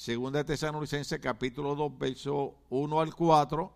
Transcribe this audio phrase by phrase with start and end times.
[0.00, 3.70] Segunda de Tesalonicenses capítulo 2, verso 1 al 4.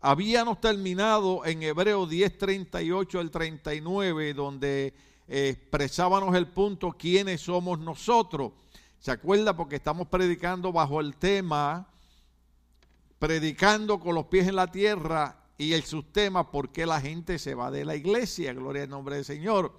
[0.00, 4.92] Habíamos terminado en Hebreo 10, 38 al 39, donde
[5.28, 8.50] eh, expresábamos el punto quiénes somos nosotros.
[8.98, 9.56] ¿Se acuerda?
[9.56, 11.86] Porque estamos predicando bajo el tema,
[13.20, 17.54] predicando con los pies en la tierra y el subtema, ¿por qué la gente se
[17.54, 18.52] va de la iglesia?
[18.54, 19.72] Gloria al nombre del Señor.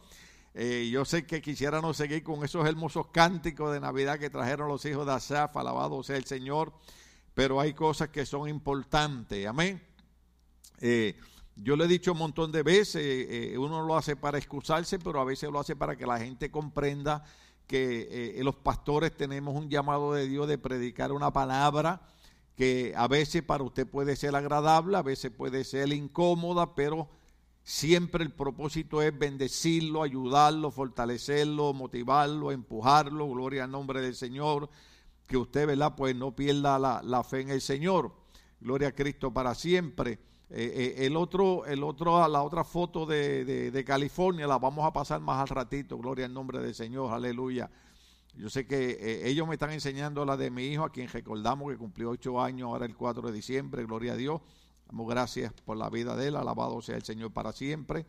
[0.58, 4.86] Eh, yo sé que quisiéramos seguir con esos hermosos cánticos de Navidad que trajeron los
[4.86, 6.72] hijos de Asaf, alabado sea el Señor,
[7.34, 9.86] pero hay cosas que son importantes, amén.
[10.80, 11.18] Eh,
[11.58, 15.20] yo le he dicho un montón de veces, eh, uno lo hace para excusarse, pero
[15.20, 17.26] a veces lo hace para que la gente comprenda
[17.68, 22.02] que los pastores tenemos un llamado de Dios de predicar una palabra
[22.56, 27.10] que a veces para usted puede ser agradable, a veces puede ser incómoda, pero
[27.66, 34.70] siempre el propósito es bendecirlo, ayudarlo, fortalecerlo, motivarlo, empujarlo, gloria al nombre del Señor,
[35.26, 35.96] que usted, ¿verdad?
[35.98, 38.14] Pues no pierda la, fe en el Señor,
[38.62, 40.20] gloria a Cristo para siempre.
[40.52, 44.94] Eh, eh, el otro, el otro, la otra foto de, de, California la vamos a
[44.94, 47.72] pasar más al ratito, gloria al nombre del Señor, aleluya.
[48.36, 51.72] Yo sé que eh, ellos me están enseñando la de mi hijo, a quien recordamos
[51.72, 54.42] que cumplió ocho años ahora el 4 de diciembre, gloria a Dios.
[54.92, 58.06] Gracias por la vida de él, alabado sea el Señor para siempre,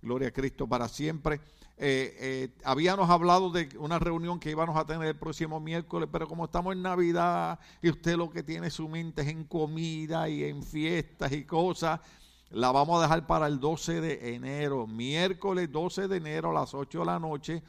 [0.00, 1.40] gloria a Cristo para siempre.
[1.78, 6.28] Eh, eh, habíamos hablado de una reunión que íbamos a tener el próximo miércoles, pero
[6.28, 10.44] como estamos en Navidad y usted lo que tiene su mente es en comida y
[10.44, 12.00] en fiestas y cosas,
[12.50, 16.74] la vamos a dejar para el 12 de enero, miércoles 12 de enero a las
[16.74, 17.62] 8 de la noche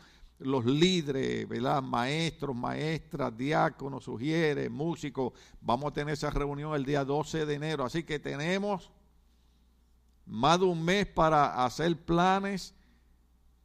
[0.44, 1.81] los líderes, ¿verdad?
[1.81, 5.33] maestros, maestras, diáconos, sugieres, músicos.
[5.61, 7.86] Vamos a tener esa reunión el día 12 de enero.
[7.86, 8.91] Así que tenemos
[10.25, 12.73] más de un mes para hacer planes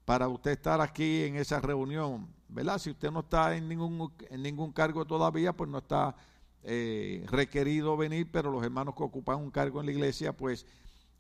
[0.05, 2.29] para usted estar aquí en esa reunión.
[2.49, 2.79] ¿verdad?
[2.79, 6.17] Si usted no está en ningún, en ningún cargo todavía, pues no está
[6.63, 10.67] eh, requerido venir, pero los hermanos que ocupan un cargo en la iglesia, pues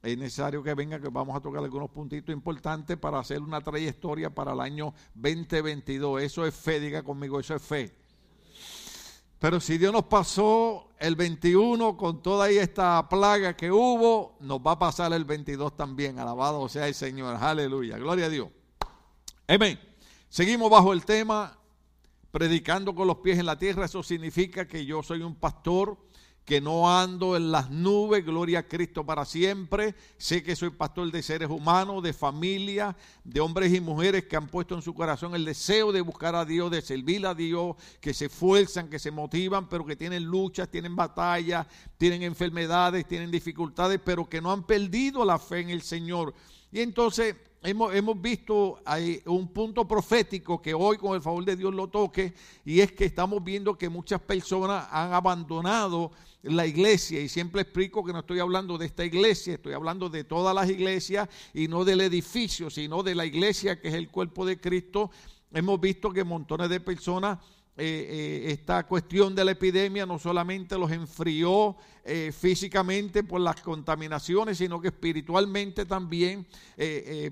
[0.02, 4.30] es necesario que venga, que vamos a tocar algunos puntitos importantes para hacer una trayectoria
[4.30, 6.22] para el año 2022.
[6.22, 7.94] Eso es fe, diga conmigo, eso es fe.
[9.38, 14.72] Pero si Dios nos pasó el 21 con toda esta plaga que hubo, nos va
[14.72, 16.18] a pasar el 22 también.
[16.18, 17.36] Alabado sea el Señor.
[17.36, 17.98] Aleluya.
[17.98, 18.48] Gloria a Dios.
[19.46, 19.78] Amén.
[20.28, 21.56] Seguimos bajo el tema,
[22.32, 23.84] predicando con los pies en la tierra.
[23.84, 25.96] Eso significa que yo soy un pastor
[26.48, 29.94] que no ando en las nubes, gloria a Cristo para siempre.
[30.16, 34.46] Sé que soy pastor de seres humanos, de familia, de hombres y mujeres que han
[34.46, 38.14] puesto en su corazón el deseo de buscar a Dios, de servir a Dios, que
[38.14, 41.66] se esfuerzan, que se motivan, pero que tienen luchas, tienen batallas,
[41.98, 46.32] tienen enfermedades, tienen dificultades, pero que no han perdido la fe en el Señor.
[46.70, 48.80] Y entonces hemos, hemos visto
[49.26, 52.34] un punto profético que hoy con el favor de Dios lo toque,
[52.64, 56.12] y es que estamos viendo que muchas personas han abandonado
[56.42, 60.24] la iglesia y siempre explico que no estoy hablando de esta iglesia, estoy hablando de
[60.24, 64.46] todas las iglesias y no del edificio, sino de la iglesia que es el cuerpo
[64.46, 65.10] de Cristo.
[65.52, 67.38] Hemos visto que montones de personas
[67.80, 67.84] eh,
[68.48, 74.58] eh, esta cuestión de la epidemia no solamente los enfrió eh, físicamente por las contaminaciones,
[74.58, 76.44] sino que espiritualmente también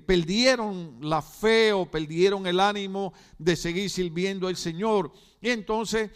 [0.05, 5.11] perdieron la fe o perdieron el ánimo de seguir sirviendo al Señor.
[5.41, 6.11] Y entonces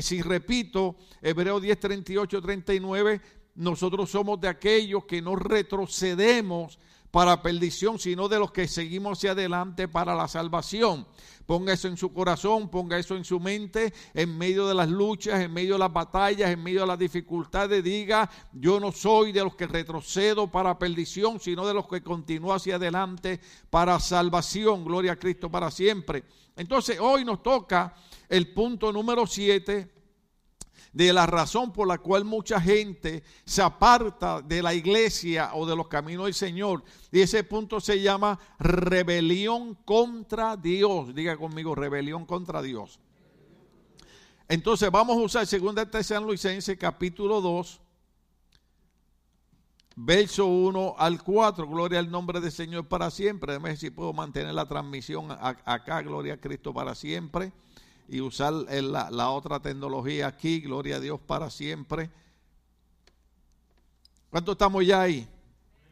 [0.00, 3.20] si repito, Hebreo 10, 38, 39,
[3.54, 6.80] nosotros somos de aquellos que no retrocedemos
[7.16, 11.06] para perdición, sino de los que seguimos hacia adelante para la salvación.
[11.46, 15.40] Ponga eso en su corazón, ponga eso en su mente, en medio de las luchas,
[15.40, 19.42] en medio de las batallas, en medio de las dificultades, diga, yo no soy de
[19.42, 23.40] los que retrocedo para perdición, sino de los que continúo hacia adelante
[23.70, 24.84] para salvación.
[24.84, 26.22] Gloria a Cristo para siempre.
[26.54, 27.94] Entonces hoy nos toca
[28.28, 29.95] el punto número 7
[30.96, 35.76] de la razón por la cual mucha gente se aparta de la iglesia o de
[35.76, 36.82] los caminos del Señor.
[37.12, 41.14] Y ese punto se llama rebelión contra Dios.
[41.14, 42.98] Diga conmigo, rebelión contra Dios.
[44.48, 47.78] Entonces vamos a usar 2 Luisense capítulo 2,
[49.96, 51.68] verso 1 al 4.
[51.68, 53.52] Gloria al nombre del Señor para siempre.
[53.52, 56.00] Déjame ver si puedo mantener la transmisión acá.
[56.00, 57.52] Gloria a Cristo para siempre
[58.08, 62.10] y usar la, la otra tecnología aquí, gloria a Dios para siempre.
[64.30, 65.26] ¿Cuánto estamos ya ahí?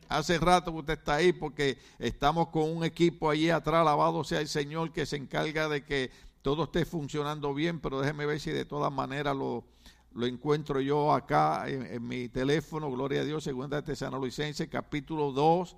[0.08, 4.40] Hace rato que usted está ahí porque estamos con un equipo allí atrás, alabado sea
[4.40, 6.10] el Señor, que se encarga de que
[6.42, 9.64] todo esté funcionando bien, pero déjeme ver si de todas maneras lo,
[10.12, 13.82] lo encuentro yo acá en, mi teléfono, gloria a Dios, segunda
[14.12, 15.76] Luisense, capítulo 2,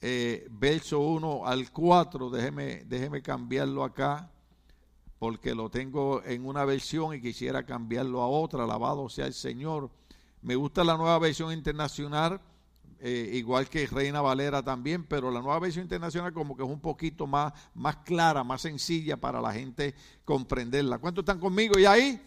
[0.00, 4.30] eh, verso 1 al 4, déjeme, déjeme cambiarlo acá
[5.18, 8.64] porque lo tengo en una versión y quisiera cambiarlo a otra.
[8.64, 9.90] Alabado sea el Señor.
[10.42, 12.40] Me gusta la nueva versión internacional,
[13.00, 16.80] eh, igual que Reina Valera también, pero la nueva versión internacional como que es un
[16.80, 20.98] poquito más, más clara, más sencilla para la gente comprenderla.
[20.98, 21.78] ¿Cuántos están conmigo?
[21.78, 22.20] ¿Y ahí?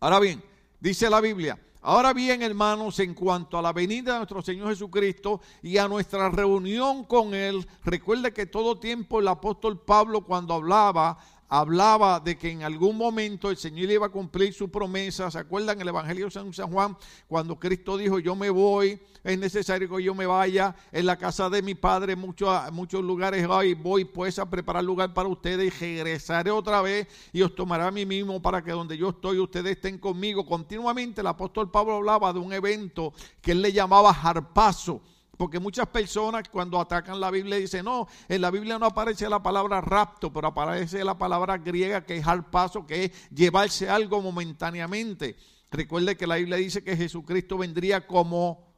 [0.00, 0.42] Ahora bien,
[0.80, 1.58] dice la Biblia.
[1.86, 6.30] Ahora bien, hermanos, en cuanto a la venida de nuestro Señor Jesucristo y a nuestra
[6.30, 11.18] reunión con Él, recuerde que todo tiempo el apóstol Pablo cuando hablaba
[11.48, 15.30] hablaba de que en algún momento el Señor iba a cumplir su promesa.
[15.30, 16.96] ¿Se acuerdan el Evangelio de San Juan?
[17.28, 20.74] Cuando Cristo dijo, yo me voy, es necesario que yo me vaya.
[20.92, 25.28] En la casa de mi Padre, muchos, muchos lugares voy pues a preparar lugar para
[25.28, 29.10] ustedes y regresaré otra vez y os tomaré a mí mismo para que donde yo
[29.10, 30.44] estoy ustedes estén conmigo.
[30.46, 35.02] Continuamente el apóstol Pablo hablaba de un evento que él le llamaba harpazo
[35.36, 39.42] porque muchas personas cuando atacan la Biblia dicen, no, en la Biblia no aparece la
[39.42, 44.20] palabra rapto, pero aparece la palabra griega que es al paso, que es llevarse algo
[44.20, 45.36] momentáneamente.
[45.70, 48.74] Recuerde que la Biblia dice que Jesucristo vendría como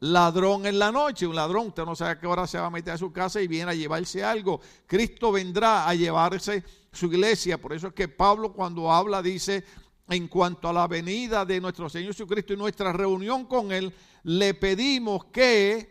[0.00, 1.26] ladrón en la noche.
[1.26, 3.40] Un ladrón, usted no sabe a qué hora se va a meter a su casa
[3.40, 4.60] y viene a llevarse algo.
[4.86, 7.60] Cristo vendrá a llevarse su iglesia.
[7.60, 9.64] Por eso es que Pablo cuando habla dice,
[10.08, 13.92] en cuanto a la venida de nuestro Señor Jesucristo y nuestra reunión con Él,
[14.24, 15.90] le pedimos que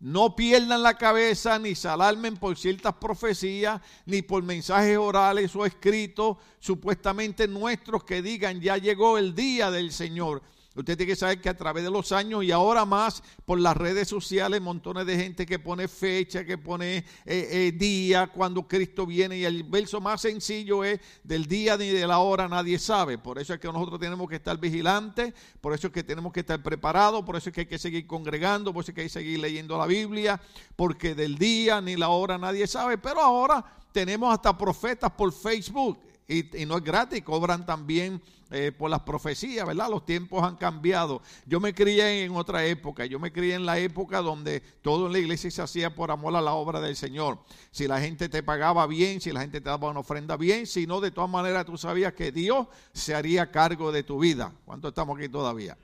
[0.00, 5.66] no pierdan la cabeza ni se alarmen por ciertas profecías, ni por mensajes orales o
[5.66, 10.42] escritos supuestamente nuestros que digan ya llegó el día del Señor.
[10.76, 13.76] Usted tiene que saber que a través de los años y ahora más por las
[13.76, 19.04] redes sociales, montones de gente que pone fecha, que pone eh, eh, día cuando Cristo
[19.04, 19.36] viene.
[19.38, 23.18] Y el verso más sencillo es del día ni de la hora nadie sabe.
[23.18, 26.40] Por eso es que nosotros tenemos que estar vigilantes, por eso es que tenemos que
[26.40, 29.06] estar preparados, por eso es que hay que seguir congregando, por eso es que hay
[29.08, 30.40] que seguir leyendo la Biblia,
[30.76, 32.96] porque del día ni la hora nadie sabe.
[32.96, 38.90] Pero ahora tenemos hasta profetas por Facebook y, no es gratis, cobran también eh, por
[38.90, 39.88] las profecías, ¿verdad?
[39.88, 41.22] Los tiempos han cambiado.
[41.46, 45.12] Yo me crié en otra época, yo me crié en la época donde todo en
[45.12, 47.38] la iglesia se hacía por amor a la obra del Señor.
[47.70, 50.86] Si la gente te pagaba bien, si la gente te daba una ofrenda bien, si
[50.86, 54.52] no, de todas maneras tú sabías que Dios se haría cargo de tu vida.
[54.64, 55.76] ¿Cuánto estamos aquí todavía?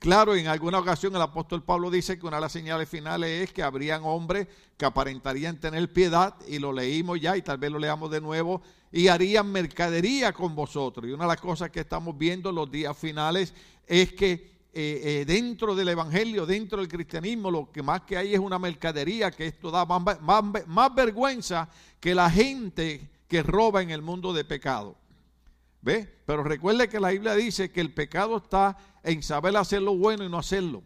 [0.00, 3.52] Claro, en alguna ocasión el apóstol Pablo dice que una de las señales finales es
[3.52, 4.48] que habrían hombres
[4.78, 8.62] que aparentarían tener piedad, y lo leímos ya y tal vez lo leamos de nuevo,
[8.90, 11.06] y harían mercadería con vosotros.
[11.06, 13.52] Y una de las cosas que estamos viendo en los días finales
[13.86, 14.40] es que eh,
[14.72, 19.30] eh, dentro del Evangelio, dentro del cristianismo, lo que más que hay es una mercadería,
[19.30, 21.68] que esto da más, más vergüenza
[22.00, 24.96] que la gente que roba en el mundo de pecado.
[25.82, 26.08] ¿Ve?
[26.26, 30.24] Pero recuerde que la Biblia dice que el pecado está en saber hacer lo bueno
[30.24, 30.82] y no hacerlo.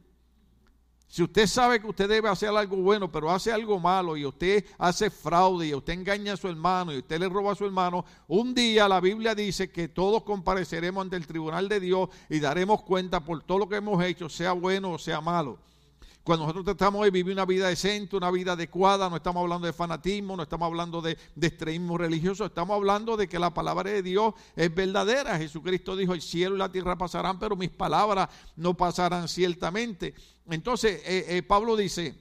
[1.14, 4.64] Si usted sabe que usted debe hacer algo bueno, pero hace algo malo y usted
[4.78, 8.04] hace fraude y usted engaña a su hermano y usted le roba a su hermano,
[8.26, 12.82] un día la Biblia dice que todos compareceremos ante el tribunal de Dios y daremos
[12.82, 15.60] cuenta por todo lo que hemos hecho, sea bueno o sea malo.
[16.24, 19.74] Cuando nosotros tratamos de vivir una vida decente, una vida adecuada, no estamos hablando de
[19.74, 24.32] fanatismo, no estamos hablando de, extremismo religioso, estamos hablando de que la palabra de Dios
[24.56, 25.36] es verdadera.
[25.36, 30.14] Jesucristo dijo, el cielo y la tierra pasarán, pero mis palabras no pasarán ciertamente.
[30.48, 32.18] Entonces, eh, eh, Pablo dice,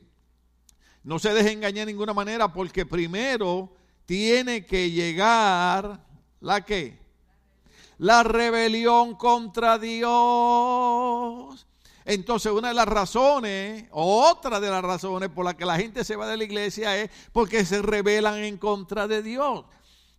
[1.03, 3.73] no se deje engañar de ninguna manera porque primero
[4.05, 6.05] tiene que llegar
[6.41, 6.99] la que?
[7.99, 11.65] La rebelión contra Dios.
[12.05, 16.15] Entonces una de las razones, otra de las razones por las que la gente se
[16.15, 19.65] va de la iglesia es porque se rebelan en contra de Dios.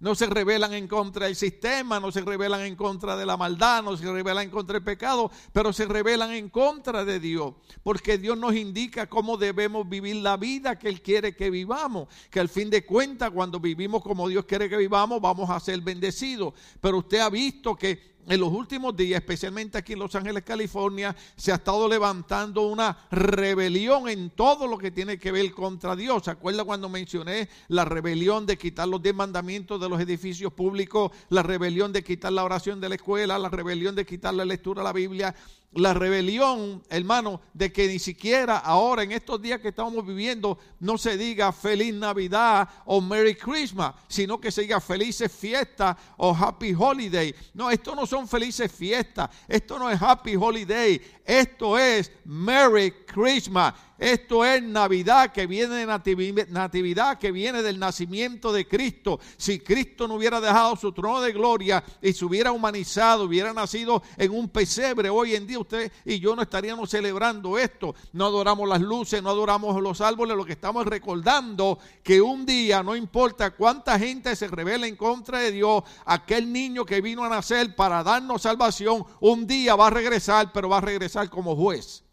[0.01, 3.83] No se rebelan en contra del sistema, no se rebelan en contra de la maldad,
[3.83, 7.55] no se rebelan en contra del pecado, pero se rebelan en contra de Dios.
[7.83, 12.09] Porque Dios nos indica cómo debemos vivir la vida que Él quiere que vivamos.
[12.29, 15.81] Que al fin de cuentas, cuando vivimos como Dios quiere que vivamos, vamos a ser
[15.81, 16.53] bendecidos.
[16.83, 21.15] Pero usted ha visto que en los últimos días, especialmente aquí en Los Ángeles, California,
[21.37, 26.25] se ha estado levantando una rebelión en todo lo que tiene que ver contra Dios.
[26.25, 31.13] ¿Se acuerda cuando mencioné la rebelión de quitar los diez mandamientos de los edificios públicos,
[31.29, 34.83] la rebelión de quitar la oración de la escuela, la rebelión de quitar la lectura
[34.83, 35.35] de la Biblia?
[35.75, 40.97] La rebelión, hermano, de que ni siquiera ahora en estos días que estamos viviendo no
[40.99, 46.75] se diga feliz Navidad o Merry Christmas, sino que se diga felices fiestas o Happy
[46.79, 47.35] Holiday.
[47.55, 53.75] No, esto no son felices fiestas, esto no es Happy Holiday, esto es Merry Christmas.
[53.99, 59.21] Esto es Navidad que viene de natividad, que viene del nacimiento de Cristo.
[59.37, 64.03] Si Cristo no hubiera dejado su trono de gloria y se hubiera humanizado, hubiera nacido
[64.17, 67.95] en un pesebre, hoy en día usted y yo no estaríamos celebrando esto.
[68.13, 72.83] No adoramos las luces, no adoramos los árboles, lo que estamos recordando que un día,
[72.83, 77.29] no importa cuánta gente se revela en contra de Dios, aquel niño que vino a
[77.29, 82.04] nacer para darnos salvación, un día va a regresar, pero va a regresar como juez.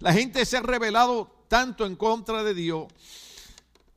[0.00, 2.86] La gente se ha revelado tanto en contra de Dios.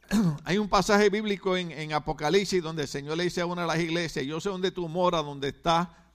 [0.44, 3.80] Hay un pasaje bíblico en, Apocalipsis donde el Señor le dice a una de las
[3.80, 6.12] iglesias, yo sé dónde tú moras, donde está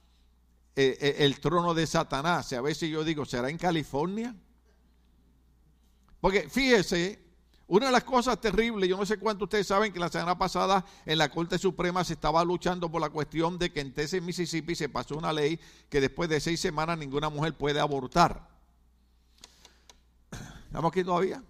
[0.77, 2.53] eh, eh, el trono de Satanás.
[2.53, 4.37] A veces yo digo, ¿será en California?
[6.21, 7.25] Porque fíjese,
[7.67, 10.85] una de las cosas terribles, yo no sé cuánto ustedes saben que la semana pasada
[11.07, 14.75] en la Corte Suprema se estaba luchando por la cuestión de que en Texas, Mississippi,
[14.75, 18.58] se pasó una ley que después de seis semanas ninguna mujer puede abortar.
[20.69, 21.43] ¿Estamos aquí todavía?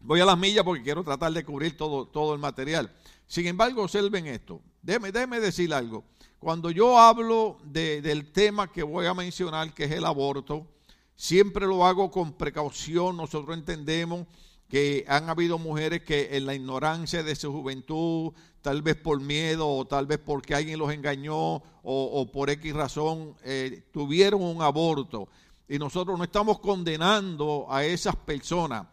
[0.00, 2.92] Voy a las millas porque quiero tratar de cubrir todo, todo el material.
[3.28, 4.60] Sin embargo, observen esto.
[4.82, 6.02] Déjeme, déjeme decir algo.
[6.40, 10.66] Cuando yo hablo del tema que voy a mencionar, que es el aborto,
[11.14, 13.16] siempre lo hago con precaución.
[13.16, 14.26] Nosotros entendemos
[14.68, 19.68] que han habido mujeres que en la ignorancia de su juventud, tal vez por miedo
[19.68, 25.28] o tal vez porque alguien los engañó o, por X razón, eh, tuvieron un aborto.
[25.68, 28.86] Y nosotros no estamos condenando a esas personas.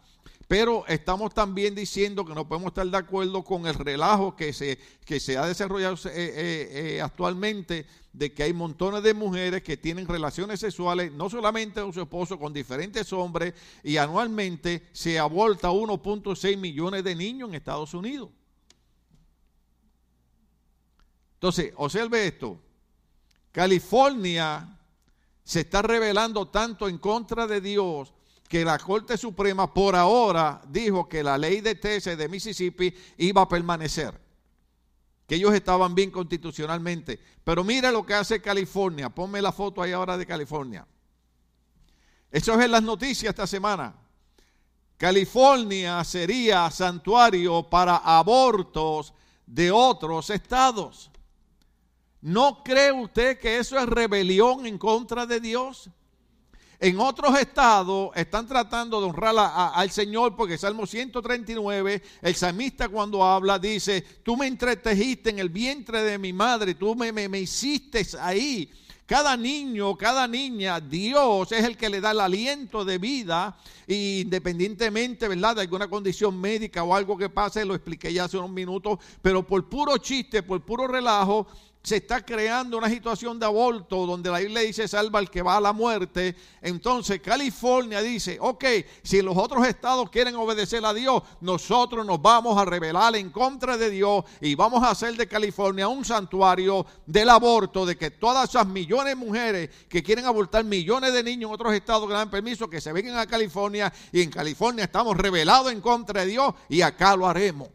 [0.46, 4.78] Pero estamos también diciendo que no podemos estar de acuerdo con el relajo que se,
[5.04, 9.76] que se ha desarrollado eh, eh, eh, actualmente de que hay montones de mujeres que
[9.76, 15.70] tienen relaciones sexuales, no solamente con su esposo, con diferentes hombres, y anualmente se aborta
[15.70, 18.28] 1.6 millones de niños en Estados Unidos.
[21.34, 22.58] Entonces, observe esto.
[23.50, 24.73] California
[25.44, 28.14] se está revelando tanto en contra de Dios
[28.48, 33.42] que la Corte Suprema por ahora dijo que la ley de Texas de Mississippi iba
[33.42, 34.18] a permanecer,
[35.26, 37.20] que ellos estaban bien constitucionalmente.
[37.42, 40.86] Pero mira lo que hace California, ponme la foto ahí ahora de California.
[42.30, 43.94] Eso es en las noticias esta semana.
[44.96, 49.12] California sería santuario para abortos
[49.46, 51.10] de otros estados.
[52.24, 55.90] ¿No cree usted que eso es rebelión en contra de Dios?
[56.80, 63.22] En otros estados están tratando de honrar al Señor porque Salmo 139, el salmista cuando
[63.22, 68.06] habla dice, tú me entretejiste en el vientre de mi madre, tú me, me, hiciste
[68.18, 68.72] ahí.
[69.04, 73.54] Cada niño, cada niña, Dios es el que le da el aliento de vida,
[73.86, 78.50] independientemente, ¿verdad?, de alguna condición médica o algo que pase, lo expliqué ya hace unos
[78.50, 81.46] minutos, pero por puro chiste, por puro relajo,
[81.84, 85.58] se está creando una situación de aborto donde la Biblia dice salva al que va
[85.58, 86.34] a la muerte.
[86.62, 88.64] Entonces California dice, ok,
[89.02, 93.76] si los otros estados quieren obedecer a Dios, nosotros nos vamos a rebelar en contra
[93.76, 98.48] de Dios y vamos a hacer de California un santuario del aborto, de que todas
[98.48, 102.30] esas millones de mujeres que quieren abortar millones de niños en otros estados que dan
[102.30, 106.54] permiso, que se vengan a California y en California estamos rebelados en contra de Dios
[106.70, 107.68] y acá lo haremos.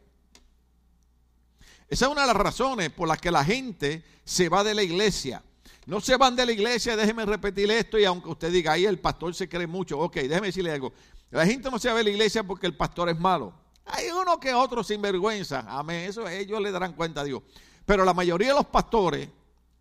[1.89, 4.84] Esa es una de las razones por las que la gente se va de la
[4.84, 5.43] iglesia.
[5.88, 9.00] No se van de la iglesia, déjeme repetir esto y aunque usted diga, ahí el
[9.00, 10.93] pastor se cree mucho, ok, déjeme decirle algo.
[11.31, 13.53] La gente no se va de la iglesia porque el pastor es malo.
[13.86, 17.41] Hay uno que otro sinvergüenza, amén, eso ellos le darán cuenta a Dios.
[17.86, 19.27] Pero la mayoría de los pastores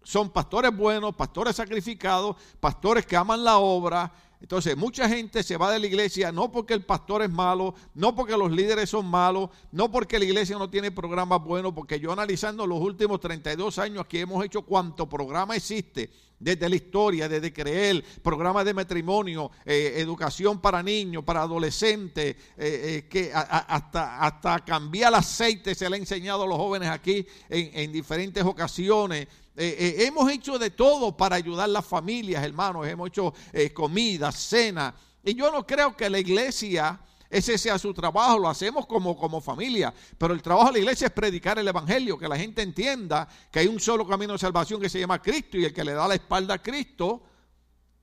[0.03, 5.73] son pastores buenos, pastores sacrificados, pastores que aman la obra, entonces, mucha gente se va
[5.73, 9.51] de la iglesia no porque el pastor es malo, no porque los líderes son malos,
[9.73, 14.05] no porque la iglesia no tiene programas buenos, porque yo analizando los últimos 32 años
[14.05, 19.95] aquí hemos hecho cuánto programa existe, desde la historia, desde creer, programas de matrimonio, eh,
[19.97, 25.99] educación para niños, para adolescentes, eh, eh, que hasta, hasta cambiar aceite se le ha
[25.99, 29.27] enseñado a los jóvenes aquí en diferentes ocasiones.
[29.61, 32.87] Eh, eh, hemos hecho de todo para ayudar a las familias, hermanos.
[32.87, 34.95] Hemos hecho eh, comida, cena.
[35.25, 39.41] Y yo no creo que la iglesia ese sea su trabajo, lo hacemos como, como
[39.41, 39.93] familia.
[40.17, 43.59] Pero el trabajo de la iglesia es predicar el Evangelio, que la gente entienda que
[43.59, 46.07] hay un solo camino de salvación que se llama Cristo y el que le da
[46.07, 47.25] la espalda a Cristo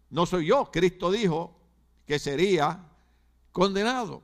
[0.10, 0.70] no soy yo.
[0.70, 1.58] Cristo dijo
[2.06, 2.86] que sería
[3.54, 4.22] condenado.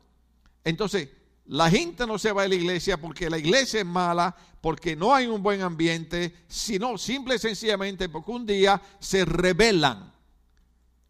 [0.66, 1.10] Entonces,
[1.52, 5.14] la gente no se va de la iglesia porque la iglesia es mala, porque no
[5.14, 10.14] hay un buen ambiente, sino simple y sencillamente porque un día se rebelan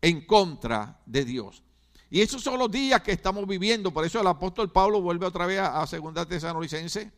[0.01, 1.61] en contra de Dios.
[2.09, 3.91] Y esos son los días que estamos viviendo.
[3.91, 7.11] Por eso el apóstol Pablo vuelve otra vez a, Segunda Tesalonicense.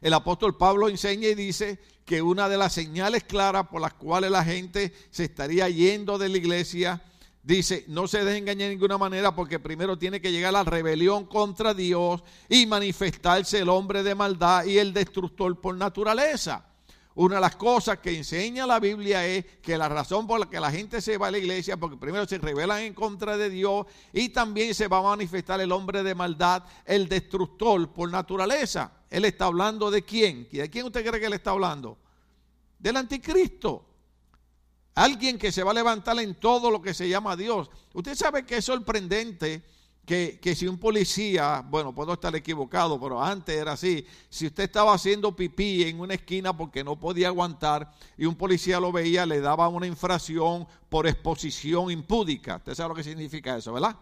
[0.00, 4.30] El apóstol Pablo enseña y dice que una de las señales claras por las cuales
[4.30, 7.02] la gente se estaría yendo de la iglesia
[7.42, 11.26] dice, no se deje engañar de ninguna manera porque primero tiene que llegar la rebelión
[11.26, 16.66] contra Dios y manifestarse el hombre de maldad y el destructor por naturaleza.
[17.14, 20.60] Una de las cosas que enseña la Biblia es que la razón por la que
[20.60, 23.86] la gente se va a la iglesia, porque primero se rebelan en contra de Dios
[24.12, 28.92] y también se va a manifestar el hombre de maldad, el destructor por naturaleza.
[29.10, 30.48] Él está hablando de quién?
[30.52, 31.98] ¿De quién usted cree que él está hablando?
[32.78, 33.89] Del anticristo.
[35.00, 37.70] Alguien que se va a levantar en todo lo que se llama Dios.
[37.94, 39.62] Usted sabe que es sorprendente
[40.04, 44.92] que, si un policía, bueno, puedo estar equivocado, pero antes era así, si usted estaba
[44.92, 49.40] haciendo pipí en una esquina porque no podía aguantar y un policía lo veía, le
[49.40, 52.56] daba una infracción por exposición impúdica.
[52.56, 53.96] Usted sabe lo que significa eso, ¿verdad?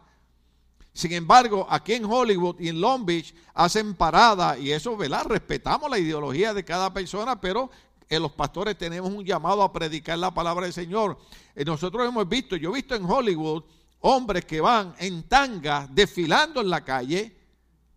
[0.93, 5.27] Sin embargo, aquí en Hollywood y en Long Beach hacen parada y eso, ¿verdad?
[5.27, 7.71] Respetamos la ideología de cada persona, pero
[8.09, 11.19] en los pastores tenemos un llamado a predicar la palabra del Señor.
[11.55, 13.65] Eh, nosotros hemos visto, yo he visto en Hollywood
[14.01, 17.37] hombres que van en tanga desfilando en la calle,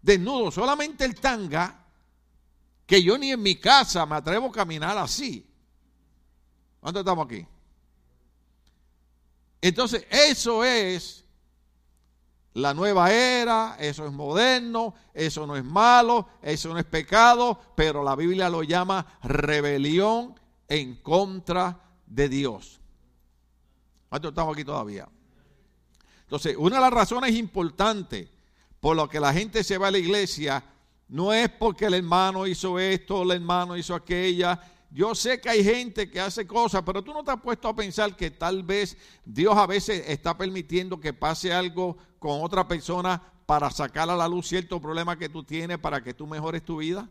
[0.01, 1.85] desnudos, solamente el tanga,
[2.85, 5.47] que yo ni en mi casa me atrevo a caminar así.
[6.81, 7.45] ¿Dónde estamos aquí?
[9.61, 11.20] Entonces, eso es
[12.53, 18.03] la nueva era, eso es moderno, eso no es malo, eso no es pecado, pero
[18.03, 20.35] la Biblia lo llama rebelión
[20.67, 22.81] en contra de Dios.
[24.09, 25.07] ¿Dónde estamos aquí todavía?
[26.23, 28.27] Entonces, una de las razones importantes
[28.81, 30.63] por lo que la gente se va a la iglesia
[31.07, 34.59] no es porque el hermano hizo esto, el hermano hizo aquella.
[34.93, 37.75] Yo sé que hay gente que hace cosas, pero tú no te has puesto a
[37.75, 43.21] pensar que tal vez Dios a veces está permitiendo que pase algo con otra persona
[43.45, 46.77] para sacar a la luz cierto problema que tú tienes para que tú mejores tu
[46.77, 47.09] vida.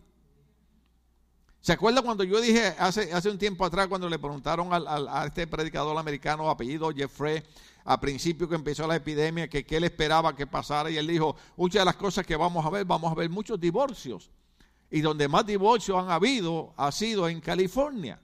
[1.63, 5.47] ¿Se acuerda cuando yo dije hace, hace un tiempo atrás, cuando le preguntaron a este
[5.47, 7.43] predicador americano apellido Jeffrey,
[7.85, 11.35] a principio que empezó la epidemia, que qué él esperaba que pasara, y él dijo,
[11.57, 14.31] muchas de las cosas que vamos a ver, vamos a ver muchos divorcios.
[14.91, 18.21] Y donde más divorcios han habido ha sido en California.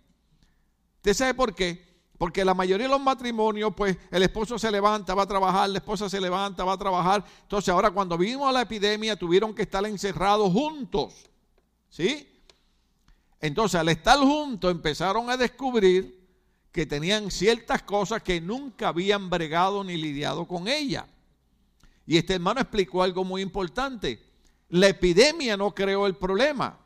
[0.96, 1.86] ¿Usted sabe por qué?
[2.18, 5.78] Porque la mayoría de los matrimonios, pues el esposo se levanta, va a trabajar, la
[5.78, 7.24] esposa se levanta, va a trabajar.
[7.42, 11.14] Entonces ahora cuando vimos la epidemia tuvieron que estar encerrados juntos.
[11.88, 12.28] ¿Sí?
[13.40, 16.26] Entonces, al estar juntos, empezaron a descubrir
[16.72, 21.06] que tenían ciertas cosas que nunca habían bregado ni lidiado con ella.
[22.06, 24.22] Y este hermano explicó algo muy importante.
[24.68, 26.78] La epidemia no creó el problema.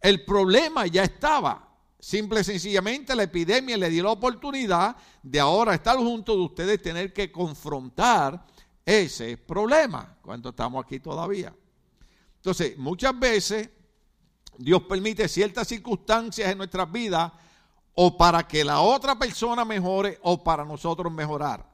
[0.00, 1.68] El problema ya estaba.
[1.98, 6.82] Simple y sencillamente la epidemia le dio la oportunidad de ahora estar juntos de ustedes
[6.82, 8.44] tener que confrontar
[8.84, 11.54] ese problema cuando estamos aquí todavía.
[12.36, 13.70] Entonces, muchas veces
[14.58, 17.30] Dios permite ciertas circunstancias en nuestras vidas
[17.94, 21.71] o para que la otra persona mejore o para nosotros mejorar.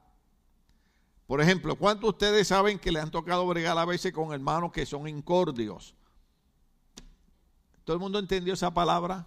[1.28, 4.72] Por ejemplo, ¿cuántos de ustedes saben que le han tocado bregar a veces con hermanos
[4.72, 5.94] que son incordios?
[7.84, 9.26] ¿Todo el mundo entendió esa palabra?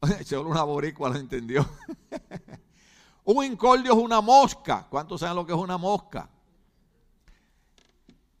[0.26, 1.64] Solo una boricua la entendió.
[3.24, 4.84] Un incordio es una mosca.
[4.90, 6.28] ¿Cuántos saben lo que es una mosca?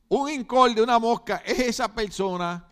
[0.08, 2.66] Un incordio, una mosca, es esa persona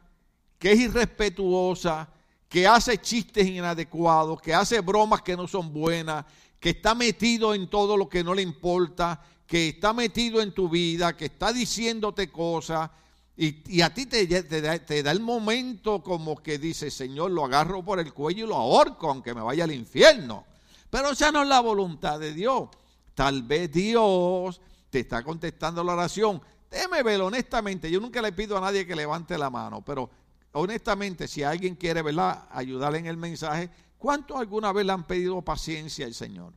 [0.58, 2.08] que es irrespetuosa,
[2.48, 6.24] que hace chistes inadecuados, que hace bromas que no son buenas,
[6.64, 10.70] que está metido en todo lo que no le importa, que está metido en tu
[10.70, 12.90] vida, que está diciéndote cosas,
[13.36, 14.26] y, a ti te,
[14.62, 19.10] da, el momento como que dice, Señor, lo agarro por el cuello y lo ahorco,
[19.10, 20.46] aunque me vaya al infierno.
[20.88, 22.70] Pero esa no es la voluntad de Dios.
[23.14, 26.40] Tal vez Dios te está contestando la oración.
[26.70, 30.08] Déjeme ver honestamente, yo nunca le pido a nadie que levante la mano, pero
[30.52, 32.48] honestamente, si alguien quiere ¿verdad?
[32.50, 33.68] ayudarle en el mensaje,
[34.04, 36.52] ¿cuántos alguna vez le han pedido paciencia al Señor?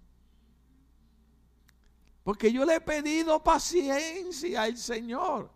[2.21, 5.49] Porque yo le he pedido paciencia al Señor.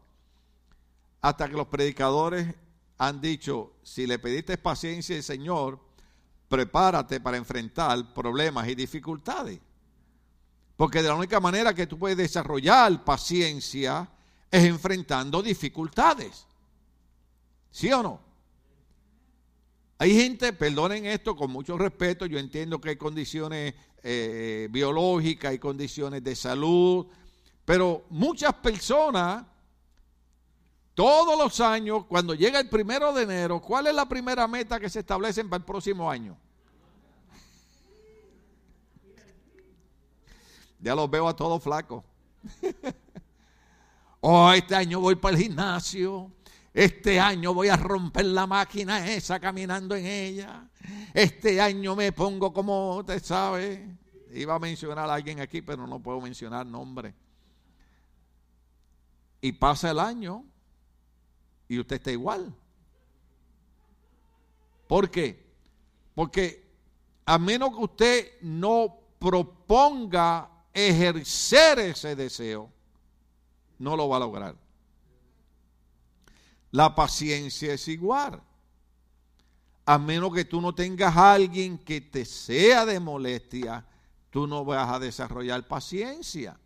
[1.20, 2.48] Hasta que los predicadores
[2.98, 5.82] han dicho, si le pediste paciencia al Señor,
[6.48, 9.60] prepárate para enfrentar problemas y dificultades.
[10.78, 14.10] Porque de la única manera que tú puedes desarrollar paciencia
[14.50, 16.48] es enfrentando dificultades.
[17.70, 18.31] ¿Sí o no?
[20.02, 25.60] Hay gente, perdonen esto con mucho respeto, yo entiendo que hay condiciones eh, biológicas, hay
[25.60, 27.06] condiciones de salud,
[27.66, 29.46] pero muchas personas,
[30.96, 34.90] todos los años, cuando llega el primero de enero, ¿cuál es la primera meta que
[34.90, 36.36] se establecen para el próximo año?
[40.80, 42.04] Ya los veo a todos flacos.
[44.20, 46.32] oh, este año voy para el gimnasio
[46.74, 50.70] este año voy a romper la máquina esa caminando en ella.
[51.14, 53.98] Este año me pongo como usted sabe.
[54.34, 57.14] Iba a mencionar a alguien aquí, pero no puedo mencionar nombre.
[59.42, 60.46] Y pasa el año
[61.68, 62.56] y usted está igual.
[64.88, 65.46] ¿Por qué?
[66.16, 66.70] Porque
[67.26, 72.70] a menos que usted no proponga ejercer ese deseo,
[73.78, 74.61] no lo va a lograr.
[76.72, 78.42] La paciencia es igual.
[79.86, 83.86] A menos que tú no tengas a alguien que te sea de molestia,
[84.30, 86.58] tú no vas a desarrollar paciencia.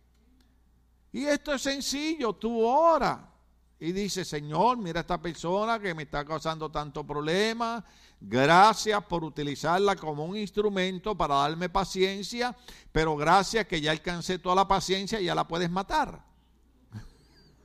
[1.12, 3.32] Y esto es sencillo, tú ora
[3.78, 7.84] y dices, Señor, mira esta persona que me está causando tanto problema,
[8.20, 12.56] Gracias por utilizarla como un instrumento para darme paciencia,
[12.90, 16.24] pero gracias que ya alcancé toda la paciencia y ya la puedes matar.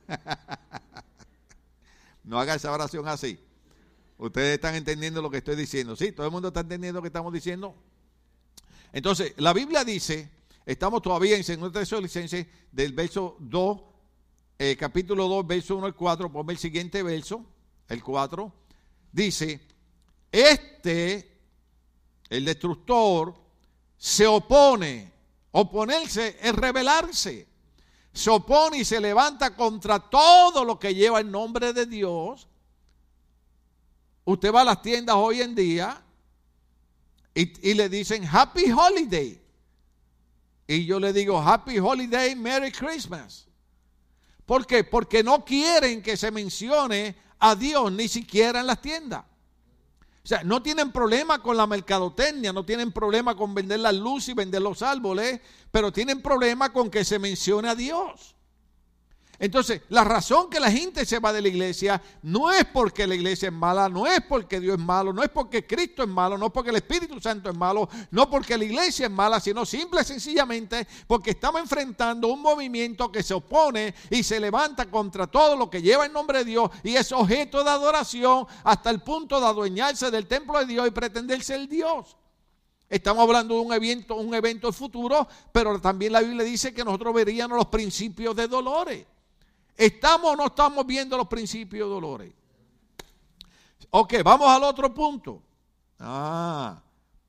[2.24, 3.38] no haga esa oración así.
[4.18, 5.96] Ustedes están entendiendo lo que estoy diciendo.
[5.96, 7.74] Sí, todo el mundo está entendiendo lo que estamos diciendo.
[8.92, 10.30] Entonces, la Biblia dice,
[10.66, 13.80] estamos todavía en 2 licencia del verso 2,
[14.58, 17.44] eh, capítulo 2, verso 1 al 4, ponme el siguiente verso,
[17.88, 18.52] el 4,
[19.10, 19.60] dice,
[20.30, 21.40] este,
[22.28, 23.34] el destructor,
[23.96, 25.12] se opone.
[25.52, 27.46] Oponerse es rebelarse.
[28.12, 32.46] Se opone y se levanta contra todo lo que lleva el nombre de Dios.
[34.24, 36.02] Usted va a las tiendas hoy en día
[37.34, 39.40] y, le dicen Happy Holiday.
[40.66, 43.46] Y yo le digo Happy Holiday, Merry Christmas.
[44.44, 44.84] ¿Por qué?
[44.84, 49.24] Porque no quieren que se mencione a Dios ni siquiera en las tiendas.
[50.24, 54.28] O sea, no tienen problema con la mercadotecnia, no tienen problema con vender la luz
[54.28, 55.40] y vender los árboles,
[55.72, 58.36] pero tienen problema con que se mencione a Dios.
[59.42, 63.16] Entonces, la razón que la gente se va de la iglesia no es porque la
[63.16, 66.38] iglesia es mala, no es porque Dios es malo, no es porque Cristo es malo,
[66.38, 70.02] no porque el Espíritu Santo es malo, no porque la iglesia es mala, sino simple
[70.02, 75.56] y sencillamente porque estamos enfrentando un movimiento que se opone y se levanta contra todo
[75.56, 79.40] lo que lleva el nombre de Dios y es objeto de adoración hasta el punto
[79.40, 82.16] de adueñarse del templo de Dios y pretender ser Dios.
[82.88, 87.12] Estamos hablando de un evento, un evento futuro, pero también la Biblia dice que nosotros
[87.12, 89.04] veríamos los principios de dolores.
[89.76, 92.32] ¿Estamos o no estamos viendo los principios de dolores?
[93.90, 95.42] Ok, vamos al otro punto.
[95.98, 96.80] Ah,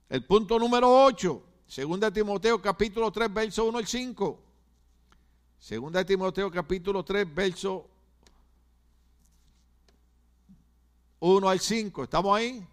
[0.10, 1.44] el punto número 8.
[1.68, 4.40] Segunda Timoteo capítulo 3, verso 1 al 5.
[5.60, 7.88] Segunda Timoteo capítulo 3, verso
[11.20, 12.04] 1 al 5.
[12.04, 12.68] ¿Estamos ahí?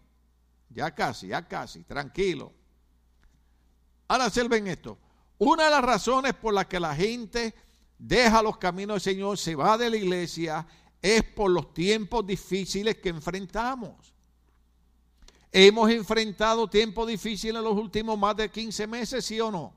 [0.69, 2.53] Ya casi, ya casi, tranquilo.
[4.09, 4.99] Ahora observen esto.
[5.39, 7.55] Una de las razones por las que la gente
[8.01, 10.67] deja los caminos del Señor, se va de la iglesia,
[11.03, 14.15] es por los tiempos difíciles que enfrentamos.
[15.53, 19.75] Hemos enfrentado tiempos difíciles en los últimos más de 15 meses, ¿sí o no?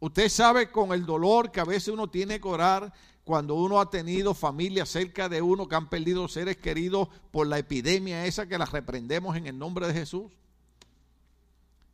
[0.00, 2.92] Usted sabe con el dolor que a veces uno tiene que orar
[3.24, 7.58] cuando uno ha tenido familia cerca de uno que han perdido seres queridos por la
[7.58, 10.32] epidemia esa que la reprendemos en el nombre de Jesús.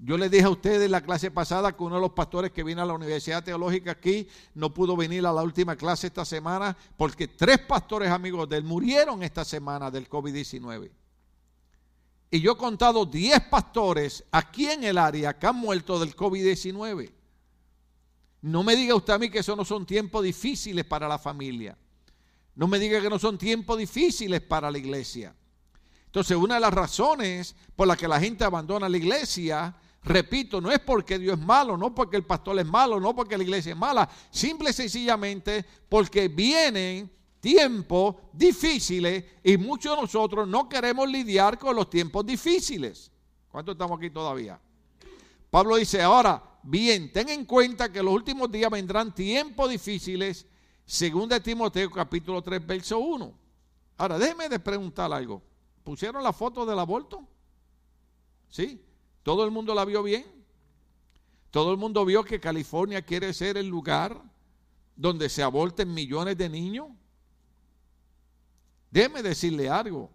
[0.04, 2.64] Yo les dije a ustedes en la clase pasada que uno de los pastores que
[2.64, 6.76] vino a la Universidad Teológica aquí no pudo venir a la última clase esta semana
[6.96, 10.90] porque tres pastores amigos de él murieron esta semana del COVID-19.
[12.32, 17.12] Y yo he contado 10 pastores aquí en el área que han muerto del COVID-19.
[18.40, 21.78] No me diga usted a mí que eso no son tiempos difíciles para la familia.
[22.56, 25.32] No me diga que no son tiempos difíciles para la iglesia.
[26.06, 30.70] Entonces, una de las razones por las que la gente abandona la iglesia Repito, no
[30.70, 33.72] es porque Dios es malo, no porque el pastor es malo, no porque la iglesia
[33.72, 41.08] es mala, simple y sencillamente porque vienen tiempos difíciles y muchos de nosotros no queremos
[41.08, 43.12] lidiar con los tiempos difíciles.
[43.48, 44.60] ¿Cuántos estamos aquí todavía?
[45.50, 50.46] Pablo dice, ahora, bien, ten en cuenta que los últimos días vendrán tiempos difíciles,
[50.84, 53.32] según de Timoteo capítulo 3, verso 1.
[53.98, 55.42] Ahora, déjeme de preguntar algo.
[55.84, 57.26] ¿Pusieron la foto del aborto?
[58.48, 58.82] ¿Sí?
[59.22, 60.24] ¿Todo el mundo la vio bien?
[61.50, 64.20] ¿Todo el mundo vio que California quiere ser el lugar
[64.96, 66.88] donde se aborten millones de niños?
[68.90, 70.10] Déjeme decirle algo.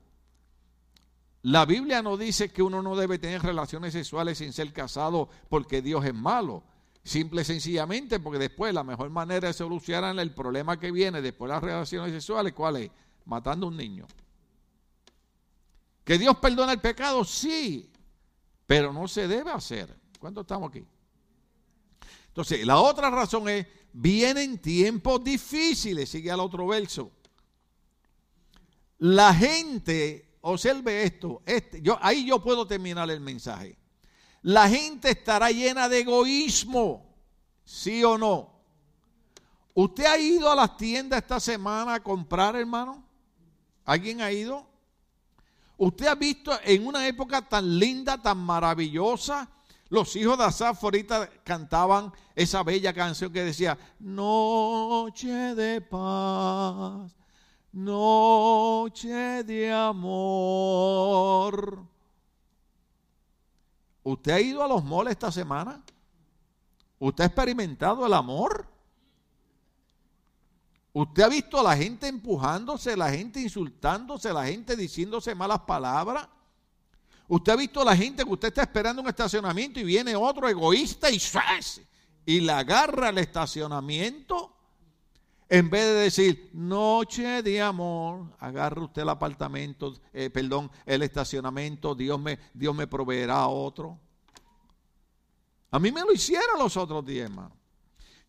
[1.44, 5.82] La Biblia no dice que uno no debe tener relaciones sexuales sin ser casado porque
[5.82, 6.64] Dios es malo.
[7.04, 11.48] Simple y sencillamente porque después la mejor manera de solucionar el problema que viene después
[11.48, 12.92] de las relaciones sexuales, ¿cuál es?
[13.26, 14.06] Matando a un niño.
[16.04, 17.24] ¿Que Dios perdona el pecado?
[17.24, 17.90] Sí.
[18.68, 19.98] Pero no se debe hacer.
[20.20, 20.86] ¿Cuánto estamos aquí?
[22.28, 26.10] Entonces, la otra razón es, vienen tiempos difíciles.
[26.10, 27.12] Sigue al otro verso.
[29.00, 33.78] La gente, observe esto, este, ahí yo puedo terminar el mensaje.
[34.42, 37.16] la gente estará llena de egoísmo,
[37.64, 38.58] ¿sí o no?
[39.74, 43.04] ¿Usted ha ido a las tiendas esta semana a comprar, hermano?
[43.86, 44.68] ¿Alguien ha ido?
[45.78, 49.48] ¿Usted ha visto en una época tan linda, tan maravillosa,
[49.90, 57.16] los hijos de Asaf ahorita cantaban esa bella canción que decía, Noche de paz,
[57.72, 61.86] noche de amor.
[64.04, 65.84] ¿Usted ha ido a los moles esta semana?
[67.00, 68.68] ¿Usted ha experimentado el amor?
[70.98, 76.28] ¿Usted ha visto a la gente empujándose, la gente insultándose, la gente diciéndose malas palabras?
[77.28, 80.50] ¿Usted ha visto a la gente que usted está esperando un estacionamiento y viene otro
[80.50, 81.22] egoísta y
[82.26, 84.56] y le agarra el estacionamiento?
[85.48, 91.94] En vez de decir, noche de amor, agarra usted el apartamento, eh, perdón, el estacionamiento,
[91.94, 94.00] Dios me, Dios me proveerá otro.
[95.70, 97.56] A mí me lo hicieron los otros días, hermano.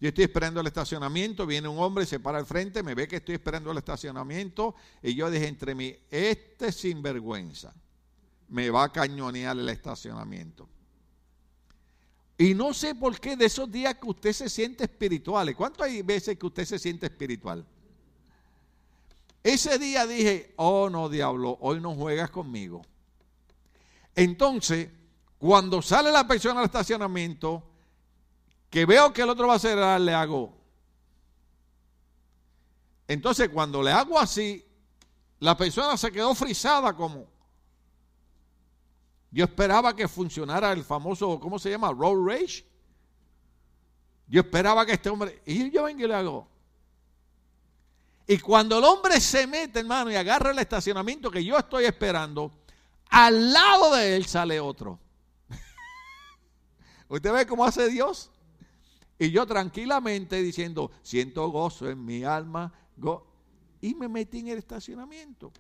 [0.01, 3.17] Yo estoy esperando el estacionamiento, viene un hombre, se para al frente, me ve que
[3.17, 7.75] estoy esperando el estacionamiento y yo dije entre mí, este sinvergüenza
[8.49, 10.69] me va a cañonear el estacionamiento.
[12.41, 15.55] Y no sé por qué de esos días que usted se siente espiritual.
[15.57, 17.67] ¿Cuánto hay veces que usted se siente espiritual?
[19.43, 22.83] Ese día dije, oh no, diablo, hoy no juegas conmigo.
[24.15, 24.89] Entonces,
[25.39, 27.68] cuando sale la persona al estacionamiento,
[28.71, 30.57] que veo que el otro va a cerrar, le hago.
[33.07, 34.65] Entonces, cuando le hago así,
[35.41, 37.27] la persona se quedó frisada como,
[39.31, 41.93] yo esperaba que funcionara el famoso, ¿cómo se llama?
[41.93, 42.67] Road rage.
[44.27, 46.49] Yo esperaba que este hombre, y yo vengo y le hago.
[48.27, 52.53] Y cuando el hombre se mete, hermano, y agarra el estacionamiento que yo estoy esperando,
[53.09, 54.99] al lado de él sale otro.
[57.09, 58.31] ¿Usted ve cómo hace Dios?
[59.19, 62.73] Y yo tranquilamente diciendo, siento gozo en mi alma,
[63.81, 65.53] y me metí en el estacionamiento.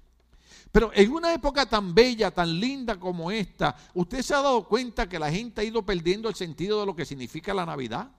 [0.70, 5.08] Pero en una época tan bella, tan linda como esta, ¿usted se ha dado cuenta
[5.08, 8.10] que la gente ha ido perdiendo el sentido de lo que significa la Navidad?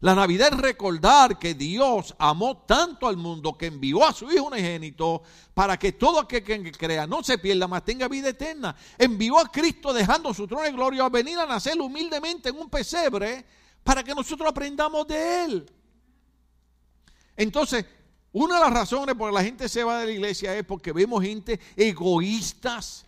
[0.00, 4.46] La Navidad es recordar que Dios amó tanto al mundo que envió a su Hijo
[4.46, 5.22] unigénito
[5.54, 8.74] para que todo aquel que crea no se pierda, mas tenga vida eterna.
[8.98, 12.68] Envió a Cristo dejando su trono de gloria a venir a nacer humildemente en un
[12.68, 13.44] pesebre
[13.82, 15.70] para que nosotros aprendamos de Él.
[17.36, 17.84] Entonces,
[18.32, 21.22] una de las razones por la gente se va de la iglesia es porque vemos
[21.22, 23.04] gente egoístas,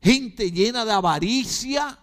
[0.00, 1.98] gente llena de avaricia.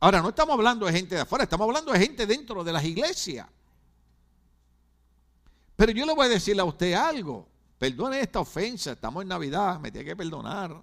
[0.00, 2.84] Ahora, no estamos hablando de gente de afuera, estamos hablando de gente dentro de las
[2.84, 3.46] iglesias.
[5.74, 7.48] Pero yo le voy a decirle a usted algo.
[7.78, 10.82] Perdone esta ofensa, estamos en Navidad, me tiene que perdonar.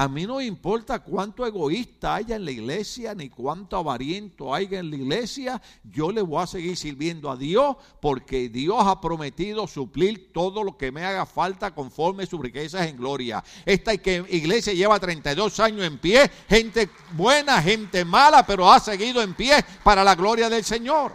[0.00, 4.88] A mí no importa cuánto egoísta haya en la iglesia, ni cuánto avariento haya en
[4.88, 10.32] la iglesia, yo le voy a seguir sirviendo a Dios porque Dios ha prometido suplir
[10.32, 13.44] todo lo que me haga falta conforme sus riquezas en gloria.
[13.66, 19.34] Esta iglesia lleva 32 años en pie, gente buena, gente mala, pero ha seguido en
[19.34, 21.12] pie para la gloria del Señor.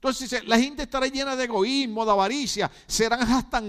[0.00, 3.60] Entonces la gente estará llena de egoísmo, de avaricia, serán hasta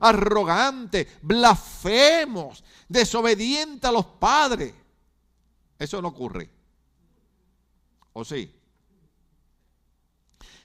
[0.00, 4.72] arrogantes, blasfemos, desobedientes a los padres.
[5.76, 6.48] Eso no ocurre.
[8.12, 8.54] ¿O sí?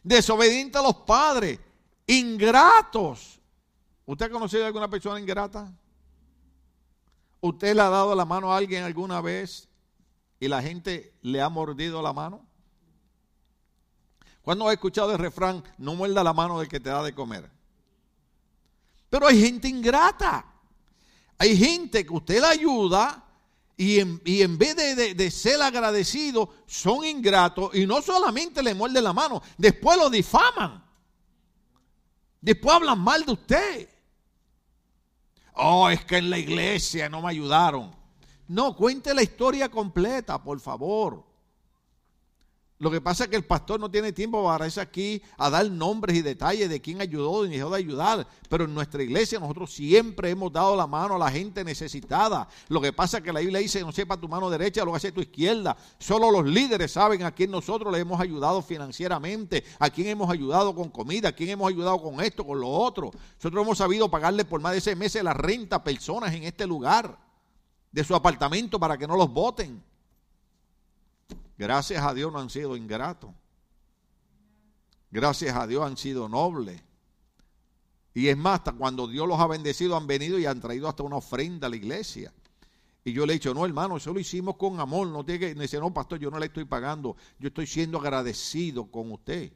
[0.03, 1.59] Desobedientes a los padres,
[2.05, 3.39] ingratos.
[4.05, 5.73] ¿Usted ha conocido a alguna persona ingrata?
[7.41, 9.67] ¿Usted le ha dado la mano a alguien alguna vez
[10.39, 12.48] y la gente le ha mordido la mano?
[14.49, 17.47] ¿Cuándo ha escuchado el refrán, no muerda la mano del que te da de comer?
[19.07, 20.43] Pero hay gente ingrata.
[21.37, 23.23] Hay gente que usted la ayuda
[23.77, 29.13] y en, vez de, de, ser agradecido, son ingratos y no solamente le muerde la
[29.13, 30.83] mano, después lo difaman.
[32.41, 33.89] Después hablan mal de usted.
[35.53, 37.95] Oh, es que en la iglesia no me ayudaron.
[38.47, 41.28] No, cuente la historia completa, por favor.
[42.79, 45.69] Lo que pasa es que el pastor no tiene tiempo para irse aquí a dar
[45.69, 48.25] nombres y detalles de quién ayudó y dejó de ayudar.
[48.47, 52.47] Pero en nuestra iglesia nosotros siempre hemos dado la mano a la gente necesitada.
[52.69, 55.11] Lo que pasa es que la Biblia dice, no sepa tu mano derecha, lo hace
[55.11, 55.75] tu izquierda.
[55.97, 60.73] Solo los líderes saben a quién nosotros le hemos ayudado financieramente, a quién hemos ayudado
[60.73, 63.11] con comida, a quién hemos ayudado con esto, con lo otro.
[63.35, 66.65] Nosotros hemos sabido pagarle por más de seis meses la renta a personas en este
[66.65, 67.19] lugar,
[67.91, 69.83] de su apartamento, para que no los voten.
[71.59, 73.31] Gracias a Dios no han sido ingratos.
[75.11, 76.81] Gracias a Dios han sido nobles.
[78.13, 81.03] Y es más, hasta cuando Dios los ha bendecido, han venido y han traído hasta
[81.03, 82.33] una ofrenda a la iglesia.
[83.03, 85.09] Y yo le he dicho, no, hermano, eso lo hicimos con amor.
[85.09, 87.17] No tiene que, me dice, no, pastor, yo no le estoy pagando.
[87.37, 89.51] Yo estoy siendo agradecido con usted.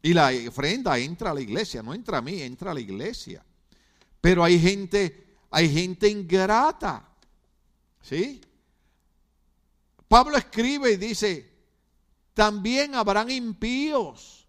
[0.00, 3.44] Y la ofrenda entra a la iglesia, no entra a mí, entra a la iglesia.
[4.18, 7.06] Pero hay gente, hay gente ingrata.
[8.00, 8.40] ¿Sí?
[10.12, 11.50] Pablo escribe y dice,
[12.34, 14.46] también habrán impíos.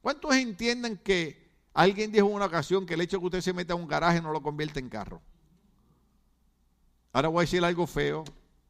[0.00, 3.52] ¿Cuántos entienden que alguien dijo en una ocasión que el hecho de que usted se
[3.52, 5.20] meta en un garaje no lo convierte en carro?
[7.12, 8.24] Ahora voy a decir algo feo,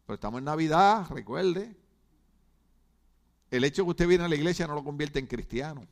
[0.04, 1.76] pero estamos en Navidad, recuerde.
[3.48, 5.86] El hecho de que usted viene a la iglesia no lo convierte en cristiano.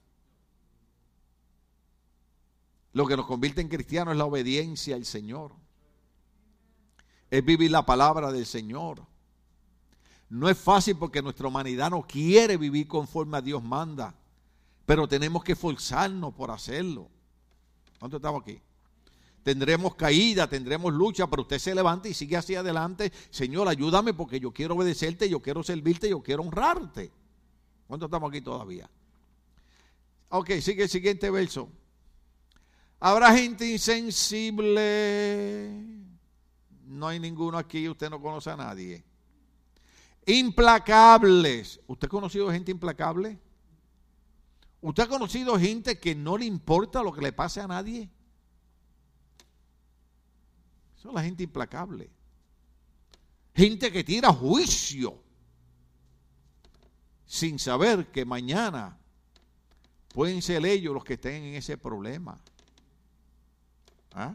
[2.94, 5.54] Lo que nos convierte en cristiano es la obediencia al Señor.
[7.30, 9.11] Es vivir la palabra del Señor.
[10.32, 14.14] No es fácil porque nuestra humanidad no quiere vivir conforme a Dios manda.
[14.86, 17.10] Pero tenemos que esforzarnos por hacerlo.
[17.98, 18.58] ¿Cuánto estamos aquí?
[19.42, 23.12] Tendremos caída, tendremos lucha, pero usted se levanta y sigue hacia adelante.
[23.28, 27.12] Señor, ayúdame porque yo quiero obedecerte, yo quiero servirte, yo quiero honrarte.
[27.86, 28.88] ¿Cuántos estamos aquí todavía?
[30.30, 31.68] Ok, sigue el siguiente verso.
[33.00, 34.78] Habrá gente insensible.
[36.86, 39.04] No hay ninguno aquí, usted no conoce a nadie.
[40.26, 41.80] Implacables.
[41.86, 43.38] ¿Usted ha conocido gente implacable?
[44.80, 48.10] ¿Usted ha conocido gente que no le importa lo que le pase a nadie?
[50.96, 52.10] Son la gente implacable.
[53.54, 55.22] Gente que tira juicio
[57.26, 58.98] sin saber que mañana
[60.08, 62.38] pueden ser ellos los que estén en ese problema.
[64.14, 64.34] ¿Ah?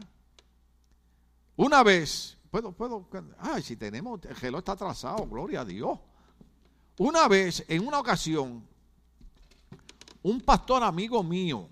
[1.56, 3.08] Una vez, puedo, puedo,
[3.38, 5.98] ay, si tenemos, el reloj está atrasado, gloria a Dios.
[6.98, 8.66] Una vez, en una ocasión,
[10.22, 11.68] un pastor amigo mío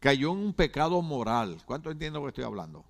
[0.00, 1.62] cayó en un pecado moral.
[1.66, 2.84] ¿Cuánto entiendo que estoy hablando?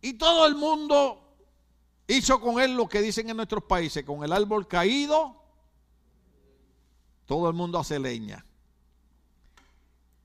[0.00, 1.36] Y todo el mundo
[2.06, 5.36] hizo con él lo que dicen en nuestros países, con el árbol caído,
[7.26, 8.44] todo el mundo hace leña.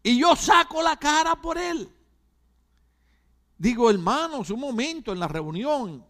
[0.03, 1.93] Y yo saco la cara por él.
[3.57, 6.05] Digo, hermanos, un momento en la reunión,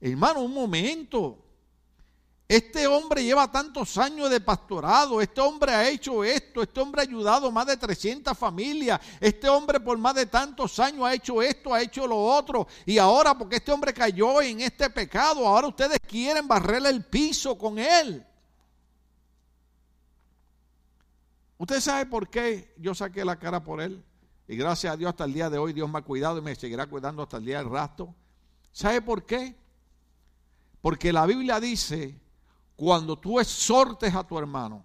[0.00, 1.46] hermano, un momento.
[2.48, 7.04] Este hombre lleva tantos años de pastorado, este hombre ha hecho esto, este hombre ha
[7.04, 11.72] ayudado más de 300 familias, este hombre por más de tantos años ha hecho esto,
[11.72, 16.00] ha hecho lo otro, y ahora porque este hombre cayó en este pecado, ahora ustedes
[16.08, 18.26] quieren barrerle el piso con él.
[21.56, 24.04] ¿Usted sabe por qué yo saqué la cara por él?
[24.50, 26.56] Y gracias a Dios hasta el día de hoy Dios me ha cuidado y me
[26.56, 28.12] seguirá cuidando hasta el día del rastro.
[28.72, 29.54] ¿Sabe por qué?
[30.80, 32.18] Porque la Biblia dice
[32.74, 34.84] cuando tú exhortes a tu hermano,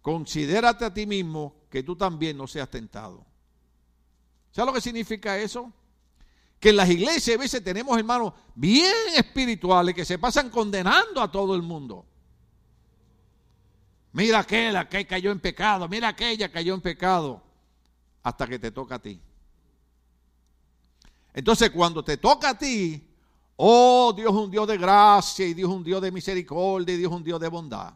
[0.00, 3.26] considérate a ti mismo que tú también no seas tentado.
[4.52, 5.72] ¿Sabes lo que significa eso?
[6.60, 11.32] Que en las iglesias a veces tenemos hermanos bien espirituales que se pasan condenando a
[11.32, 12.06] todo el mundo.
[14.12, 17.43] Mira aquella que cayó en pecado, mira aquella cayó en pecado,
[18.24, 19.20] hasta que te toca a ti.
[21.32, 23.14] Entonces cuando te toca a ti,
[23.56, 27.22] Oh, Dios un Dios de gracia y Dios un Dios de misericordia y Dios un
[27.22, 27.94] Dios de bondad.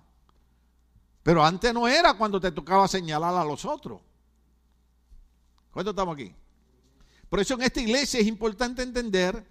[1.23, 4.01] Pero antes no era cuando te tocaba señalar a los otros.
[5.73, 6.33] ¿Cuánto estamos aquí?
[7.29, 9.45] Por eso en esta iglesia es importante entender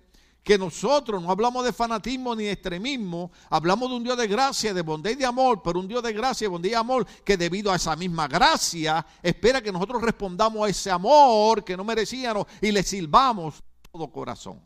[0.48, 4.74] que nosotros no hablamos de fanatismo ni de extremismo, hablamos de un Dios de gracia,
[4.74, 7.70] de bondad y de amor, pero un Dios de gracia, bondad y amor que debido
[7.70, 12.72] a esa misma gracia espera que nosotros respondamos a ese amor que no merecíamos y
[12.72, 14.62] le sirvamos todo corazón.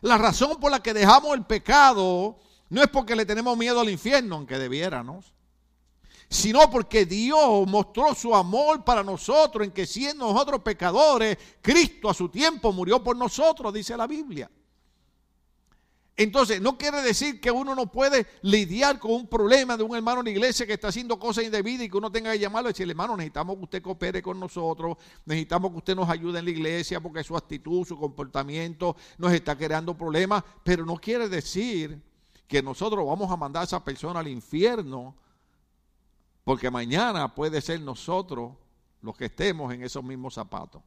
[0.00, 3.88] La razón por la que dejamos el pecado no es porque le tenemos miedo al
[3.88, 5.32] infierno, aunque debiéramos,
[6.32, 12.14] sino porque Dios mostró su amor para nosotros en que siendo nosotros pecadores, Cristo a
[12.14, 14.50] su tiempo murió por nosotros, dice la Biblia.
[16.16, 20.20] Entonces, no quiere decir que uno no puede lidiar con un problema de un hermano
[20.20, 22.72] en la iglesia que está haciendo cosas indebidas y que uno tenga que llamarlo y
[22.72, 26.50] decirle, hermano, necesitamos que usted coopere con nosotros, necesitamos que usted nos ayude en la
[26.50, 32.00] iglesia porque su actitud, su comportamiento nos está creando problemas, pero no quiere decir
[32.48, 35.14] que nosotros vamos a mandar a esa persona al infierno
[36.44, 38.52] porque mañana puede ser nosotros
[39.00, 40.82] los que estemos en esos mismos zapatos.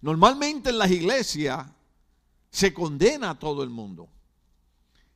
[0.00, 1.66] Normalmente en las iglesias
[2.50, 4.08] se condena a todo el mundo.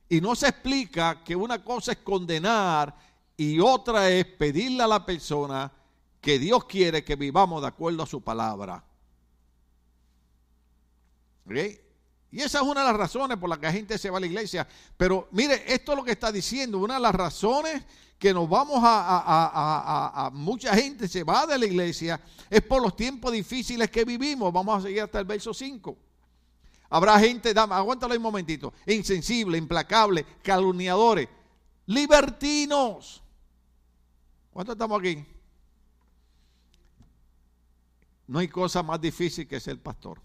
[0.09, 2.95] Y no se explica que una cosa es condenar
[3.37, 5.71] y otra es pedirle a la persona
[6.19, 8.83] que Dios quiere que vivamos de acuerdo a su palabra.
[12.31, 14.21] Y esa es una de las razones por las que la gente se va a
[14.21, 14.67] la iglesia.
[14.97, 16.77] Pero mire, esto es lo que está diciendo.
[16.79, 17.83] Una de las razones
[18.19, 22.93] que nos vamos a, a, mucha gente se va de la iglesia es por los
[22.93, 24.51] tiempos difíciles que vivimos.
[24.51, 25.97] Vamos a seguir hasta el verso 5.
[26.89, 31.29] Habrá gente, dame, aguántalo un momentito, insensible, implacable, calumniadores,
[31.85, 33.23] libertinos.
[34.51, 35.25] ¿Cuántos estamos aquí?
[38.27, 40.21] No hay cosa más difícil que ser pastor.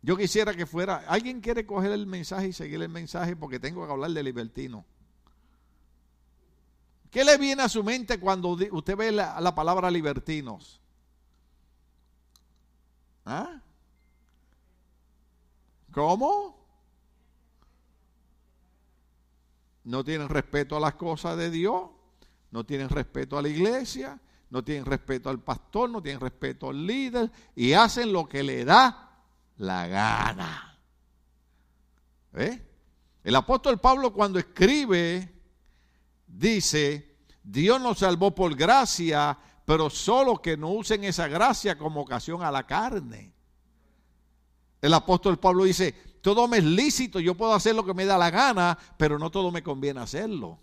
[0.00, 3.86] Yo quisiera que fuera, alguien quiere coger el mensaje y seguir el mensaje porque tengo
[3.86, 4.84] que hablar de libertino.
[7.12, 10.80] ¿Qué le viene a su mente cuando usted ve la, la palabra libertinos?
[13.26, 13.60] ¿Ah?
[15.92, 16.56] ¿Cómo?
[19.84, 21.90] No tienen respeto a las cosas de Dios,
[22.50, 26.86] no tienen respeto a la iglesia, no tienen respeto al pastor, no tienen respeto al
[26.86, 29.18] líder y hacen lo que le da
[29.58, 30.78] la gana.
[32.32, 32.66] ¿Eh?
[33.22, 35.41] El apóstol Pablo cuando escribe
[36.32, 42.42] dice, Dios nos salvó por gracia, pero solo que no usen esa gracia como ocasión
[42.42, 43.32] a la carne.
[44.80, 48.18] El apóstol Pablo dice, todo me es lícito, yo puedo hacer lo que me da
[48.18, 50.58] la gana, pero no todo me conviene hacerlo.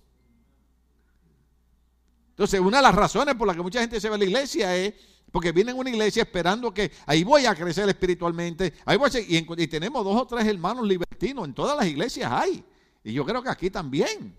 [2.31, 4.75] Entonces, una de las razones por las que mucha gente se va a la iglesia
[4.75, 4.93] es
[5.31, 8.73] porque vienen a una iglesia esperando que ahí voy a crecer espiritualmente.
[8.85, 11.45] Ahí voy y, y, tenemos dos o tres hermanos libertinos.
[11.45, 12.63] En todas las iglesias hay.
[13.03, 14.35] Y yo creo que aquí también.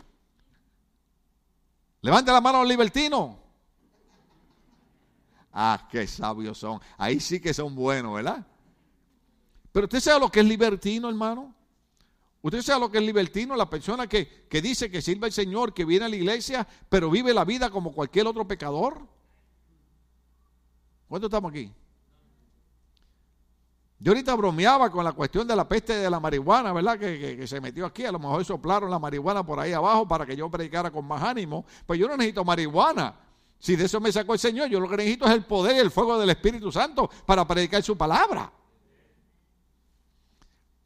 [2.03, 3.37] Levante la mano a los.
[5.53, 6.81] Ah, qué sabios son.
[6.97, 8.47] Ahí sí que son buenos, ¿verdad?
[9.73, 11.55] Pero usted sabe lo que es libertino, hermano.
[12.43, 15.75] Usted sabe lo que es libertino, la persona que, que dice que sirve al Señor,
[15.75, 19.07] que viene a la iglesia, pero vive la vida como cualquier otro pecador.
[21.07, 21.71] ¿Cuántos estamos aquí?
[24.03, 26.99] Yo ahorita bromeaba con la cuestión de la peste de la marihuana, ¿verdad?
[26.99, 28.07] Que, se metió aquí.
[28.07, 31.23] A lo mejor soplaron la marihuana por ahí abajo para que yo predicara con más
[31.23, 31.67] ánimo.
[31.85, 33.15] Pues yo no necesito marihuana.
[33.59, 35.81] Si de eso me sacó el Señor, yo lo que necesito es el poder y
[35.81, 38.51] el fuego del Espíritu Santo para predicar su palabra.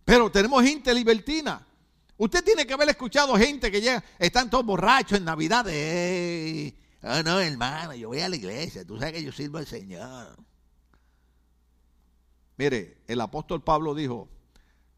[0.04, 1.64] Pero tenemos gente libertina.
[2.16, 5.64] Usted tiene que haber escuchado gente que llega, están todos borrachos en Navidad.
[5.66, 10.36] oh, no, hermano, yo voy a la iglesia, tú sabes que yo sirvo al Señor.
[12.56, 14.28] Mire, el apóstol Pablo dijo,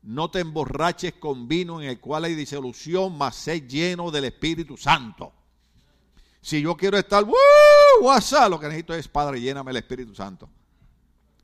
[0.03, 4.77] no te emborraches con vino en el cual hay disolución, mas sé lleno del Espíritu
[4.77, 5.33] Santo.
[6.41, 7.35] Si yo quiero estar, ¡Woo!
[8.03, 10.49] WhatsApp, lo que necesito es, Padre, lléname el Espíritu Santo.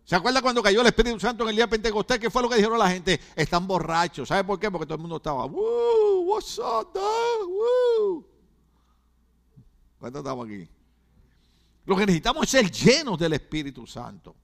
[0.05, 2.19] ¿Se acuerda cuando cayó el Espíritu Santo en el día de Pentecostés?
[2.19, 3.21] ¿Qué fue lo que dijeron la gente?
[3.35, 4.29] Están borrachos.
[4.29, 4.71] ¿Sabe por qué?
[4.71, 6.25] Porque todo el mundo estaba, ¡Woo!
[6.27, 6.97] What's up!
[9.99, 10.69] ¿Cuántos estamos aquí?
[11.85, 14.37] Lo que necesitamos es ser llenos del Espíritu Santo.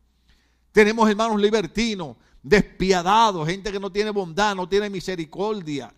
[0.78, 5.92] Tenemos hermanos libertinos, despiadados, gente que no tiene bondad, no tiene misericordia.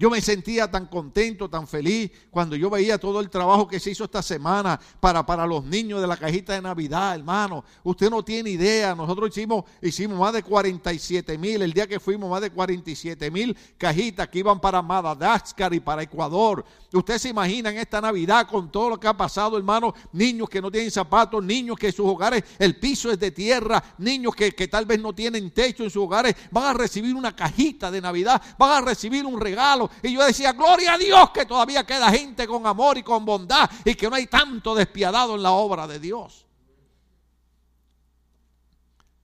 [0.00, 3.90] Yo me sentía tan contento, tan feliz cuando yo veía todo el trabajo que se
[3.90, 7.62] hizo esta semana para, para los niños de la cajita de Navidad, hermano.
[7.84, 8.94] Usted no tiene idea.
[8.94, 11.60] Nosotros hicimos, hicimos más de 47 mil.
[11.60, 16.02] El día que fuimos, más de 47 mil cajitas que iban para Madagascar y para
[16.02, 16.64] Ecuador.
[16.94, 19.92] Usted se imagina en esta Navidad con todo lo que ha pasado, hermano.
[20.12, 23.84] Niños que no tienen zapatos, niños que en sus hogares el piso es de tierra,
[23.98, 26.34] niños que, que tal vez no tienen techo en sus hogares.
[26.50, 30.52] Van a recibir una cajita de Navidad, van a recibir un regalo y yo decía,
[30.52, 34.16] gloria a Dios que todavía queda gente con amor y con bondad y que no
[34.16, 36.46] hay tanto despiadado en la obra de Dios.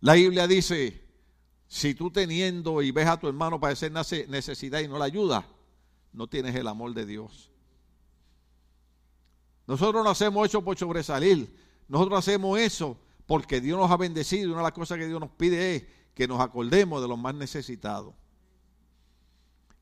[0.00, 1.02] La Biblia dice,
[1.66, 5.44] si tú teniendo y ves a tu hermano padecer necesidad y no le ayudas,
[6.12, 7.50] no tienes el amor de Dios.
[9.66, 11.54] Nosotros no hacemos eso por sobresalir.
[11.88, 14.50] Nosotros hacemos eso porque Dios nos ha bendecido.
[14.50, 17.34] Una de las cosas que Dios nos pide es que nos acordemos de los más
[17.34, 18.14] necesitados.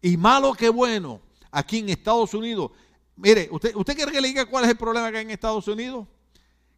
[0.05, 2.73] Y malo que bueno, aquí en Estados Unidos.
[3.17, 5.67] Mire, ¿usted, ¿usted quiere que le diga cuál es el problema que hay en Estados
[5.67, 6.07] Unidos?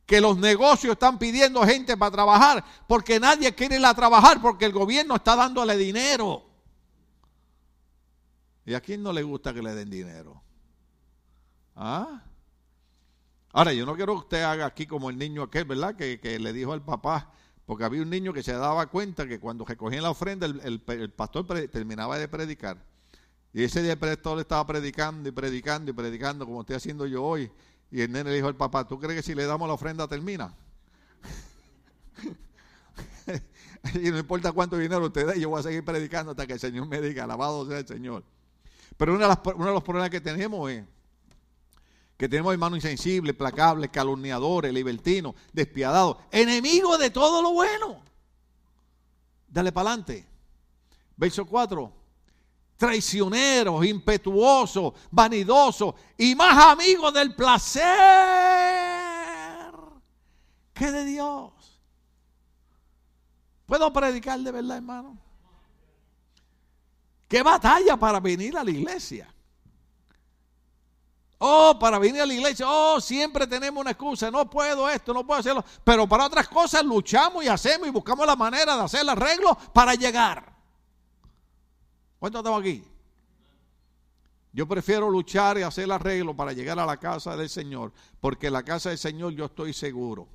[0.07, 4.65] Que los negocios están pidiendo gente para trabajar porque nadie quiere ir a trabajar porque
[4.65, 6.45] el gobierno está dándole dinero.
[8.65, 10.41] ¿Y a quién no le gusta que le den dinero?
[11.75, 12.23] ¿Ah?
[13.51, 15.97] Ahora, yo no quiero que usted haga aquí como el niño aquel, ¿verdad?
[15.97, 17.33] Que, le dijo al papá,
[17.65, 21.11] porque había un niño que se daba cuenta que cuando recogían la ofrenda, el, el
[21.11, 22.95] pastor terminaba de predicar
[23.57, 27.25] y ese día el pastor estaba predicando y predicando y predicando como estoy haciendo yo
[27.25, 27.51] hoy.
[27.91, 30.07] Y el nene le dijo al papá, ¿tú crees que si le damos la ofrenda
[30.07, 30.55] termina?
[33.95, 36.61] y no importa cuánto dinero usted dé, yo voy a seguir predicando hasta que el
[36.61, 38.25] Señor me diga, alabado sea el Señor.
[38.99, 40.85] Pero uno de, uno de los problemas que tenemos es
[42.19, 48.03] que tenemos hermanos insensibles, placables, calumniadores, libertinos, despiadados, enemigos de todo lo bueno.
[49.49, 50.27] Dale para adelante.
[51.17, 51.96] Verso 4.
[52.77, 57.85] Traicioneros, impetuosos, vanidosos y más amigos del placer
[60.75, 61.53] que de Dios.
[63.65, 65.17] ¿Puedo predicar de verdad, hermano?
[67.29, 69.33] ¿Qué batalla para venir a la iglesia?
[71.39, 75.27] Oh, para venir a la iglesia, oh, siempre tenemos una excusa, no puedo esto, no
[75.27, 75.65] puedo hacerlo.
[75.85, 79.55] Pero para otras cosas luchamos y hacemos y buscamos la manera de hacer el arreglo
[79.73, 80.56] para llegar.
[82.27, 82.83] ¿Cuántos estamos aquí?
[84.53, 88.49] Yo prefiero luchar y hacer el arreglo para llegar a la casa del Señor, porque
[88.49, 90.27] en la casa del Señor yo estoy seguro.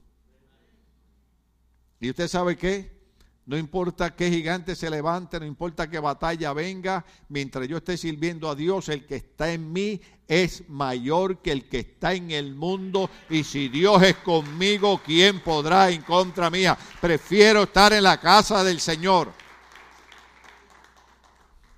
[2.00, 2.98] ¿Y usted sabe qué?
[3.46, 8.50] No importa qué gigante se levante, no importa qué batalla venga, mientras yo esté sirviendo
[8.50, 12.56] a Dios, el que está en mí es mayor que el que está en el
[12.56, 13.10] mundo.
[13.30, 16.78] Y si Dios es conmigo, ¿quién podrá en contra mía?
[17.02, 19.42] Prefiero estar en la casa del Señor.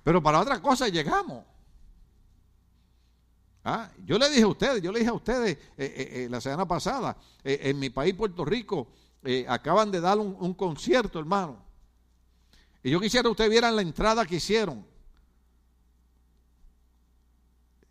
[0.04, 1.44] Pero para otra cosa llegamos.
[3.64, 6.38] Ah, yo le dije a ustedes, yo le dije a ustedes eh, eh, eh, la
[6.38, 8.88] semana pasada, en mi país, Puerto Rico,
[9.48, 11.64] acaban de dar un, concierto, hermano.
[12.82, 14.86] Y yo quisiera que ustedes vieran la entrada que hicieron.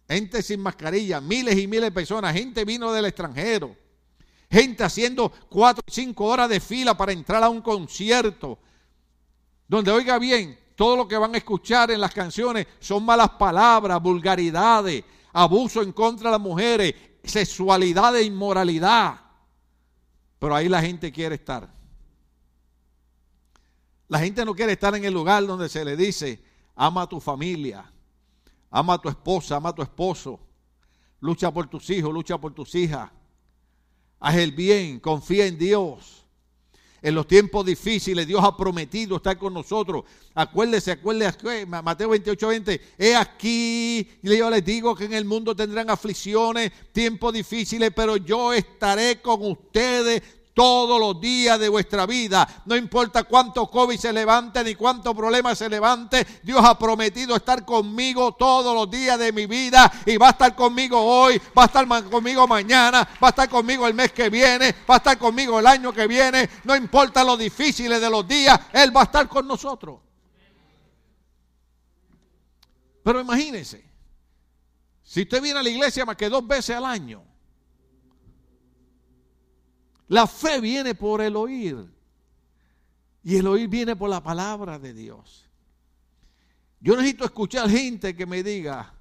[0.07, 3.75] Gente sin mascarilla, miles y miles de personas, gente vino del extranjero,
[4.51, 8.59] gente haciendo cuatro o cinco horas de fila para entrar a un concierto,
[9.67, 14.01] donde oiga bien, todo lo que van a escuchar en las canciones son malas palabras,
[14.01, 19.19] vulgaridades, abuso en contra de las mujeres, sexualidad e inmoralidad.
[20.39, 21.69] Pero ahí la gente quiere estar.
[24.07, 26.43] La gente no quiere estar en el lugar donde se le dice,
[26.75, 27.91] ama a tu familia,
[28.69, 30.39] ama a tu esposa, ama a tu esposo,
[31.19, 33.09] lucha por tus hijos, lucha por tus hijas,
[34.19, 36.22] haz el bien, confía en Dios.
[37.03, 40.05] En los tiempos difíciles Dios ha prometido estar con nosotros.
[40.33, 42.81] Acuérdese, acuérdese, Mateo 28, 20.
[42.97, 48.53] He aquí, yo les digo que en el mundo tendrán aflicciones, tiempos difíciles, pero yo
[48.53, 50.23] estaré con ustedes
[50.53, 52.47] todos los días de vuestra vida.
[52.65, 57.65] No importa cuánto COVID se levante ni cuánto problema se levante, Dios ha prometido estar
[57.65, 61.65] conmigo todos los días de mi vida y va a estar conmigo hoy, va a
[61.65, 65.59] estar conmigo mañana, va a estar conmigo el mes que viene, va a estar conmigo
[65.59, 66.49] el año que viene.
[66.63, 69.99] No importa lo difíciles de los días, Él va a estar con nosotros.
[73.03, 73.83] Pero imagínense,
[75.03, 77.32] si usted viene a la iglesia más que dos veces al año,
[80.13, 81.91] la fe viene por el oír.
[83.23, 85.49] Y el oír viene por la palabra de Dios.
[86.79, 88.93] Yo necesito escuchar gente que me diga,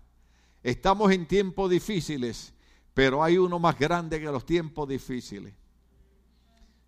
[0.62, 2.54] estamos en tiempos difíciles,
[2.94, 5.52] pero hay uno más grande que los tiempos difíciles.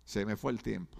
[0.05, 0.97] Se me fue el tiempo.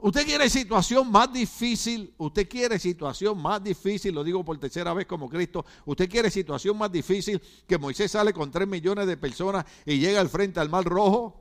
[0.00, 5.06] Usted quiere situación más difícil, usted quiere situación más difícil, lo digo por tercera vez
[5.06, 9.64] como Cristo, usted quiere situación más difícil que Moisés sale con tres millones de personas
[9.84, 11.40] y llega al frente al mar rojo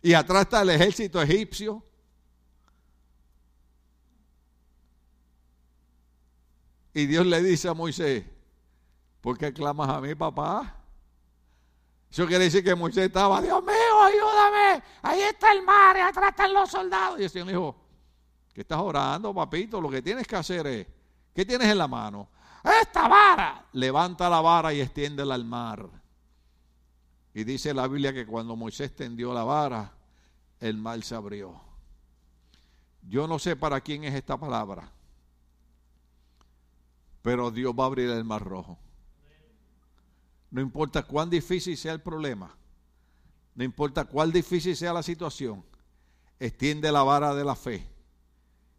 [0.00, 1.84] y atrás está el ejército egipcio.
[6.94, 8.24] Y Dios le dice a Moisés,
[9.20, 10.82] ¿por qué clamas a mí, papá?
[12.10, 16.30] Eso quiere decir que Moisés estaba, Dios mío, ayúdame, ahí está el mar y atrás
[16.30, 17.20] están los soldados.
[17.20, 17.87] Y el Señor dijo,
[18.58, 19.80] ¿Qué estás orando, papito?
[19.80, 20.84] Lo que tienes que hacer es,
[21.32, 22.28] ¿qué tienes en la mano?
[22.82, 23.64] Esta vara.
[23.74, 25.88] Levanta la vara y extiéndela al mar.
[27.34, 29.92] Y dice la Biblia que cuando Moisés tendió la vara,
[30.58, 31.54] el mar se abrió.
[33.02, 34.90] Yo no sé para quién es esta palabra,
[37.22, 38.76] pero Dios va a abrir el mar rojo.
[40.50, 42.56] No importa cuán difícil sea el problema,
[43.54, 45.64] no importa cuán difícil sea la situación,
[46.40, 47.97] extiende la vara de la fe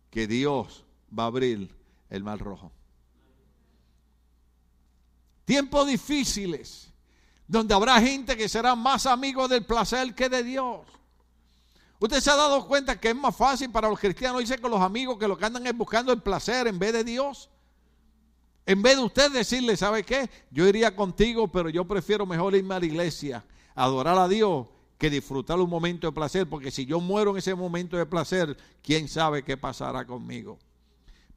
[0.10, 0.86] que Dios
[1.18, 1.74] va a abrir
[2.10, 2.72] el mar rojo.
[5.46, 6.92] Tiempos difíciles,
[7.48, 10.82] donde habrá gente que será más amigos del placer que de Dios.
[12.00, 14.82] Usted se ha dado cuenta que es más fácil para los cristianos irse con los
[14.82, 17.50] amigos que lo que andan es buscando el placer en vez de Dios.
[18.66, 20.30] En vez de usted decirle, ¿sabe qué?
[20.52, 23.44] Yo iría contigo, pero yo prefiero mejor irme a la iglesia,
[23.74, 24.68] adorar a Dios
[25.00, 28.56] que disfrutar un momento de placer, porque si yo muero en ese momento de placer,
[28.84, 30.60] quién sabe qué pasará conmigo.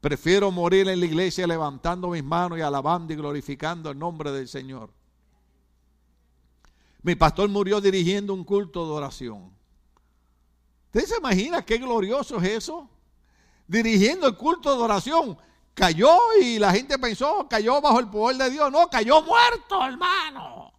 [0.01, 4.49] Prefiero morir en la iglesia levantando mis manos y alabando y glorificando el nombre del
[4.49, 4.91] Señor.
[7.03, 9.53] Mi pastor murió dirigiendo un culto de oración.
[10.87, 12.89] ¿Usted se imagina qué glorioso es eso?
[13.65, 15.37] Dirigiendo el culto de oración.
[15.73, 18.69] Cayó y la gente pensó, cayó bajo el poder de Dios.
[18.73, 20.72] No, cayó muerto, hermano.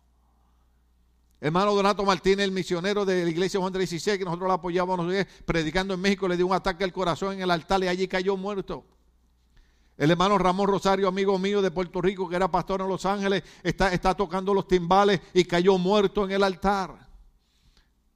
[1.45, 5.15] Hermano Donato Martínez, el misionero de la iglesia Juan 16, que nosotros lo apoyábamos
[5.45, 8.35] predicando en México, le dio un ataque al corazón en el altar y allí cayó
[8.35, 8.83] muerto.
[9.99, 13.43] El hermano Ramón Rosario, amigo mío de Puerto Rico, que era pastor en Los Ángeles,
[13.63, 17.11] está, está tocando los timbales y cayó muerto en el altar.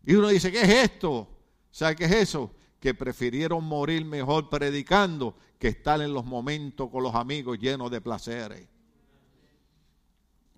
[0.06, 1.28] Y uno dice, ¿qué es esto?
[1.70, 2.50] ¿Sabe qué es eso?
[2.80, 8.00] Que prefirieron morir mejor predicando que estar en los momentos con los amigos llenos de
[8.00, 8.66] placeres.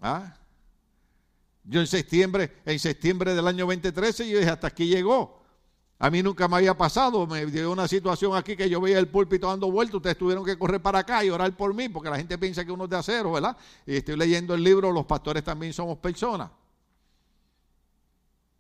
[0.01, 0.37] ¿Ah?
[1.71, 5.41] Yo en septiembre, en septiembre del año 2013, yo dije, hasta aquí llegó.
[6.01, 9.07] A mí nunca me había pasado, me dio una situación aquí que yo veía el
[9.07, 12.16] púlpito dando vueltas, ustedes tuvieron que correr para acá y orar por mí, porque la
[12.16, 13.57] gente piensa que uno es de acero, ¿verdad?
[13.87, 16.51] Y estoy leyendo el libro, los pastores también somos personas.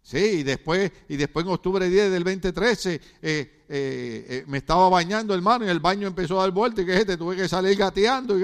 [0.02, 4.88] Sí, y después, y después en octubre 10 del 2013 eh, eh, eh, me estaba
[4.88, 7.76] bañando, hermano, y el baño empezó a dar vueltas y que este, tuve que salir
[7.76, 8.36] gateando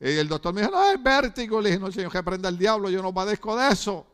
[0.00, 1.60] y el doctor me dijo, no, es vértigo.
[1.60, 4.06] Le dije, no, señor, que aprenda el diablo, yo no padezco de eso.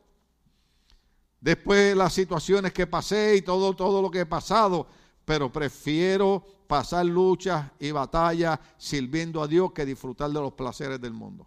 [1.40, 4.86] Después las situaciones que pasé y todo, todo lo que he pasado,
[5.24, 11.12] pero prefiero pasar luchas y batallas sirviendo a Dios que disfrutar de los placeres del
[11.12, 11.46] mundo.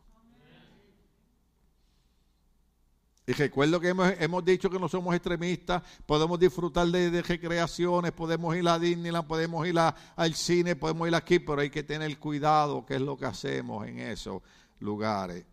[3.26, 8.68] Y recuerdo que hemos, dicho que no somos extremistas, podemos disfrutar de, recreaciones, podemos ir
[8.68, 12.96] a Disneyland, podemos ir al cine, podemos ir aquí, pero hay que tener cuidado qué
[12.96, 14.42] es lo que hacemos en esos
[14.80, 15.46] lugares.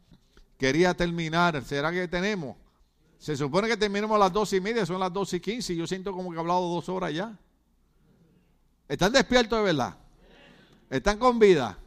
[0.58, 2.56] Quería terminar, ¿será que tenemos?
[3.18, 5.76] Se supone que terminamos a las dos y media, son las dos y quince, y
[5.76, 7.38] yo siento como que he hablado dos horas ya.
[8.88, 9.96] ¿Están despiertos de verdad?
[10.90, 11.78] ¿Están con vida?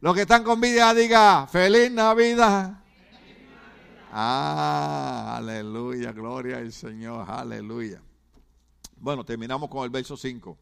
[0.00, 2.81] Los que están con vida diga, feliz Navidad.
[4.14, 8.02] Ah, aleluya, gloria al Señor, aleluya.
[8.96, 10.58] Bueno, terminamos con el verso 5.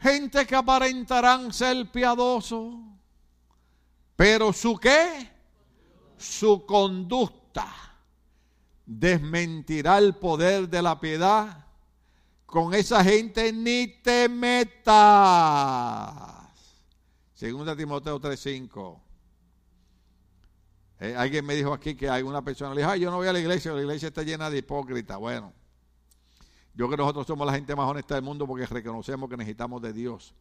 [0.00, 2.74] Gente que aparentarán ser piadosos,
[4.16, 5.30] pero su qué?
[6.16, 7.72] Su conducta
[8.84, 11.66] desmentirá el poder de la piedad.
[12.46, 14.96] Con esa gente ni te metas.
[17.32, 19.07] Segunda Timoteo 3:5.
[21.00, 23.32] Eh, alguien me dijo aquí que hay una persona le dijo, yo no voy a
[23.32, 25.18] la iglesia, la iglesia está llena de hipócritas.
[25.18, 25.52] Bueno,
[26.74, 29.80] yo creo que nosotros somos la gente más honesta del mundo porque reconocemos que necesitamos
[29.80, 30.34] de Dios.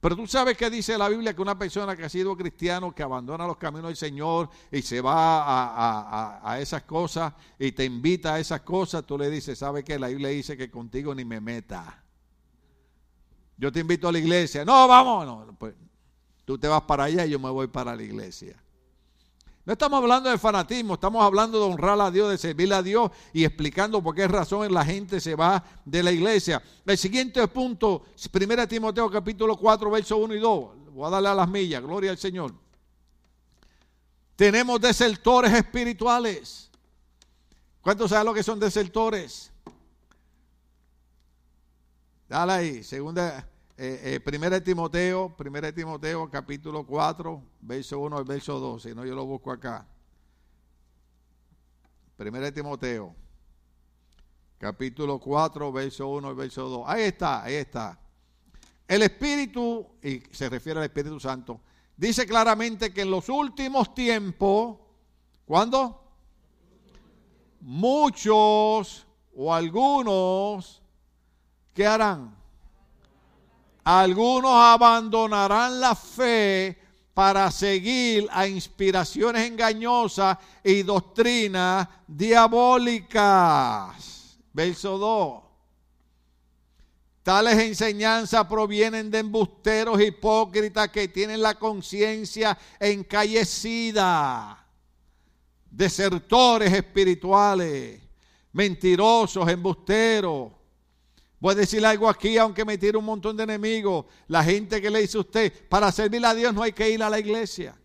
[0.00, 3.04] Pero tú sabes que dice la Biblia que una persona que ha sido cristiano, que
[3.04, 8.34] abandona los caminos del Señor y se va a, a esas cosas y te invita
[8.34, 9.98] a esas cosas, tú le dices, ¿sabes qué?
[9.98, 12.02] La Biblia dice que contigo ni me meta.
[13.56, 14.64] Yo te invito a la iglesia.
[14.64, 15.26] No, vamos.
[15.26, 15.74] No, pues,
[16.44, 18.61] tú te vas para allá y yo me voy para la iglesia.
[19.64, 23.12] No estamos hablando de fanatismo, estamos hablando de honrar a Dios, de servir a Dios
[23.32, 26.60] y explicando por qué razón la gente se va de la iglesia.
[26.84, 30.70] El siguiente punto, 1 Timoteo capítulo 4, versos 1 y 2.
[30.92, 32.52] Voy a darle a las millas, gloria al Señor.
[34.34, 36.68] Tenemos desertores espirituales.
[37.80, 39.52] ¿Cuántos saben lo que son desertores?
[42.28, 43.46] Dale ahí, segunda,
[43.76, 49.04] eh, eh, primera Timoteo, primera Timoteo, capítulo 4, verso 1 al verso 2, si no
[49.06, 49.86] yo lo busco acá.
[52.16, 53.14] Primera de Timoteo,
[54.58, 56.84] capítulo 4, verso 1 al verso 2.
[56.86, 57.98] Ahí está, ahí está.
[58.86, 61.62] El Espíritu, y se refiere al Espíritu Santo,
[61.96, 64.78] dice claramente que en los últimos tiempos,
[65.46, 65.98] ¿cuándo?
[67.60, 70.82] Muchos o algunos,
[71.72, 72.41] ¿qué harán?
[73.84, 76.78] Algunos abandonarán la fe
[77.14, 83.18] para seguir a inspiraciones engañosas y doctrinas diabólicas.
[84.52, 85.42] Verso 2.
[87.24, 94.66] Tales enseñanzas provienen de embusteros hipócritas que tienen la conciencia encallecida,
[95.70, 98.00] desertores espirituales,
[98.52, 100.52] mentirosos, embusteros
[101.42, 104.06] Voy a decir algo aquí, aunque me tire un montón de enemigos.
[104.28, 107.02] La gente que le dice a usted, para servir a Dios no hay que ir
[107.02, 107.76] a la iglesia.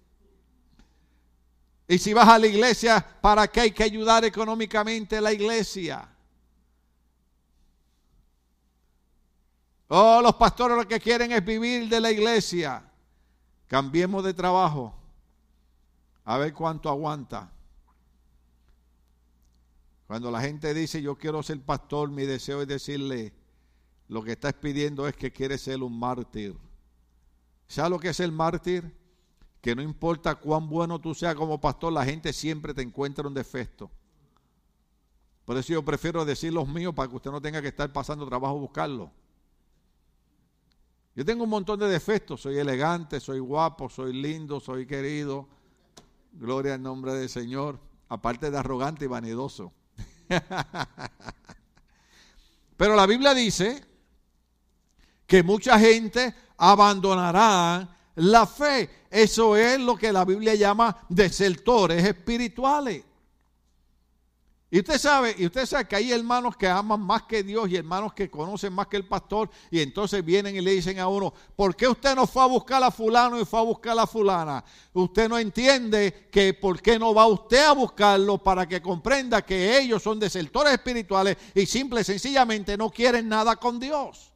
[1.87, 6.07] Y si vas a la iglesia, ¿para qué hay que ayudar económicamente a la iglesia?
[9.87, 12.87] Oh, los pastores lo que quieren es vivir de la iglesia.
[13.65, 14.93] Cambiemos de trabajo.
[16.25, 17.49] A ver cuánto aguanta.
[20.05, 23.33] Cuando la gente dice yo quiero ser pastor, mi deseo es decirle,
[24.07, 26.55] lo que estás pidiendo es que quieres ser un mártir.
[27.67, 28.95] ¿Sabes lo que es el mártir?
[29.61, 33.33] Que no importa cuán bueno tú seas como pastor, la gente siempre te encuentra un
[33.33, 33.91] defecto.
[35.43, 38.25] Por eso yo prefiero decir los míos para que usted no tenga que estar pasando
[38.25, 39.11] trabajo buscarlo.
[41.15, 45.47] Yo tengo un montón de defectos, soy elegante, soy guapo, soy lindo, soy querido.
[46.33, 47.79] Gloria al nombre del Señor.
[48.09, 49.73] aparte de arrogante y vanidoso.
[52.77, 53.86] Pero la Biblia dice
[55.27, 58.89] que mucha gente abandonará la fe.
[59.11, 63.03] Eso es lo que la Biblia llama desertores espirituales.
[64.69, 67.77] Y usted sabe, y usted sabe que hay hermanos que aman más que Dios y
[67.77, 71.33] hermanos que conocen más que el pastor y entonces vienen y le dicen a uno,
[71.55, 74.61] ¿por qué usted no fue a buscar a fulano y fue a buscar a fulana?
[74.91, 79.79] Usted no entiende que por qué no va usted a buscarlo para que comprenda que
[79.79, 84.33] ellos son desertores espirituales y simple y sencillamente no quieren nada con Dios.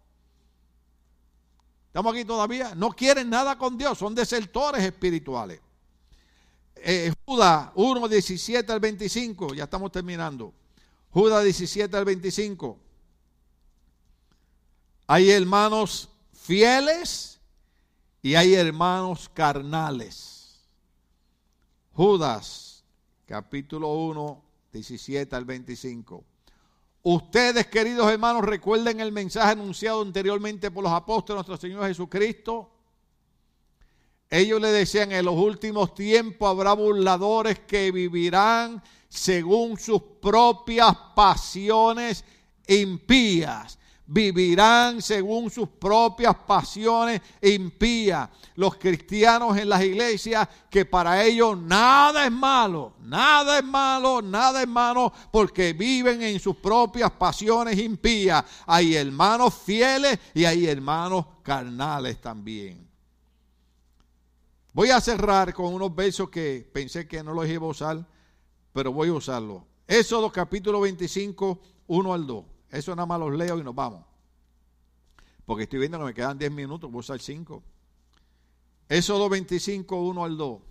[1.92, 2.74] ¿Estamos aquí todavía?
[2.74, 5.60] No quieren nada con Dios, son desertores espirituales.
[6.78, 10.54] Eh, Judas 1, 17 al 25, ya estamos terminando.
[11.10, 12.80] Judas 17 al 25.
[15.06, 17.42] Hay hermanos fieles
[18.22, 20.62] y hay hermanos carnales.
[21.92, 22.86] Judas,
[23.26, 26.24] capítulo 1, 17 al 25.
[27.04, 32.72] Ustedes, queridos hermanos, recuerden el mensaje anunciado anteriormente por los apóstoles nuestro Señor Jesucristo
[34.32, 42.24] ellos le decían, en los últimos tiempos habrá burladores que vivirán según sus propias pasiones
[42.66, 43.78] impías.
[44.14, 48.28] Vivirán según sus propias pasiones impías.
[48.56, 54.64] Los cristianos en las iglesias que para ellos nada es malo, nada es malo, nada
[54.64, 58.44] es malo, porque viven en sus propias pasiones impías.
[58.66, 62.86] Hay hermanos fieles y hay hermanos carnales también.
[64.74, 68.06] Voy a cerrar con unos versos que pensé que no los iba a usar,
[68.74, 69.64] pero voy a usarlos.
[69.88, 72.46] Éxodo capítulo 25, 1 al 2.
[72.72, 74.06] Eso nada más los leo y nos vamos.
[75.46, 77.62] Porque estoy viendo que me quedan 10 minutos, voy a usar 5.
[78.88, 80.62] Éxodo 25, 1 al 2.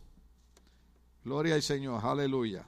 [1.25, 2.67] Gloria al Señor, aleluya.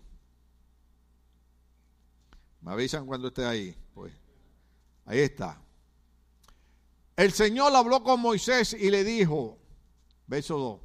[2.61, 3.77] Me avisan cuando esté ahí.
[3.95, 4.13] Pues
[5.07, 5.61] ahí está.
[7.17, 9.59] El Señor habló con Moisés y le dijo,
[10.27, 10.81] verso 2.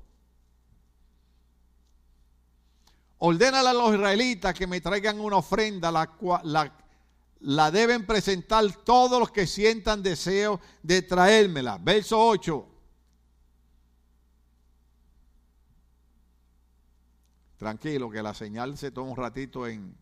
[3.20, 6.87] Ordénale a los israelitas que me traigan una ofrenda, la, la,
[7.40, 11.78] la deben presentar todos los que sientan deseo de traérmela.
[11.78, 12.68] Verso 8.
[17.58, 19.96] Tranquilo, que la señal se toma un ratito en...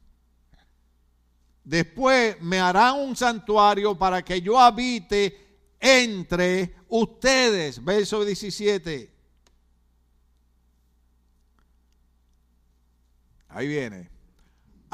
[1.64, 5.46] Después me harán un santuario para que yo habite
[5.80, 7.84] entre ustedes.
[7.84, 9.12] Verso 17.
[13.50, 14.15] Ahí viene.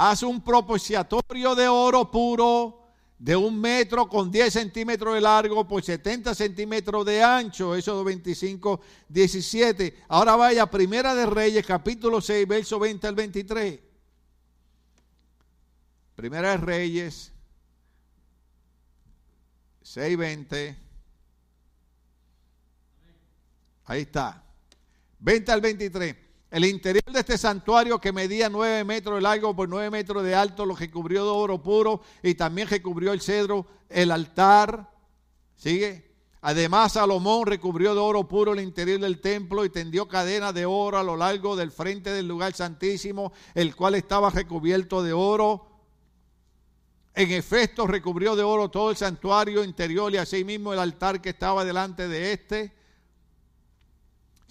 [0.03, 2.87] Haz un propiciatorio de oro puro
[3.19, 7.75] de un metro con 10 centímetros de largo por 70 centímetros de ancho.
[7.75, 10.05] Eso 25, 17.
[10.07, 13.79] Ahora vaya, Primera de Reyes, capítulo 6, verso 20 al 23.
[16.15, 17.31] Primera de Reyes,
[19.83, 20.77] 6, 20.
[23.85, 24.43] Ahí está.
[25.19, 26.30] 20 al 23.
[26.51, 30.35] El interior de este santuario que medía nueve metros de largo por nueve metros de
[30.35, 34.91] alto, lo que cubrió de oro puro y también recubrió el cedro, el altar.
[35.55, 36.11] ¿Sigue?
[36.41, 40.97] Además, Salomón recubrió de oro puro el interior del templo y tendió cadenas de oro
[40.97, 45.67] a lo largo del frente del lugar santísimo, el cual estaba recubierto de oro.
[47.15, 51.63] En efecto, recubrió de oro todo el santuario interior y asimismo el altar que estaba
[51.63, 52.80] delante de éste.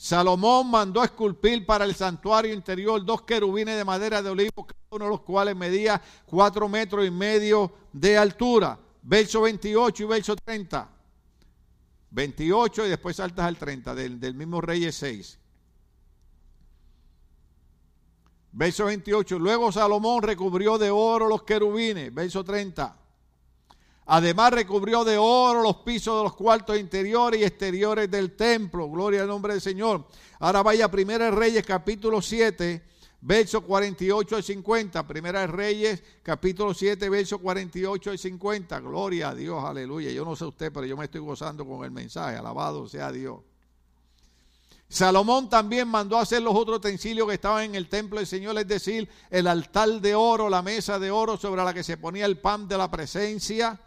[0.01, 4.81] Salomón mandó a esculpir para el santuario interior dos querubines de madera de olivo, cada
[4.93, 8.79] uno de los cuales medía cuatro metros y medio de altura.
[9.03, 10.89] Verso 28 y verso 30.
[12.13, 15.39] 28 y después saltas al 30 del, del mismo Reyes 6.
[18.53, 19.39] Verso 28.
[19.39, 22.13] Luego Salomón recubrió de oro los querubines.
[22.15, 23.00] Verso 30.
[24.13, 28.91] Además recubrió de oro los pisos de los cuartos interiores y exteriores del templo.
[28.91, 30.05] Gloria al nombre del Señor.
[30.41, 32.83] Ahora vaya Primera Reyes capítulo 7,
[33.21, 35.07] verso 48 al 50.
[35.07, 38.81] Primera Reyes capítulo 7, verso 48 al 50.
[38.81, 40.11] Gloria a Dios, aleluya.
[40.11, 42.37] Yo no sé usted, pero yo me estoy gozando con el mensaje.
[42.37, 43.39] Alabado sea Dios.
[44.89, 48.67] Salomón también mandó hacer los otros utensilios que estaban en el templo del Señor, es
[48.67, 52.39] decir, el altar de oro, la mesa de oro sobre la que se ponía el
[52.39, 53.79] pan de la presencia,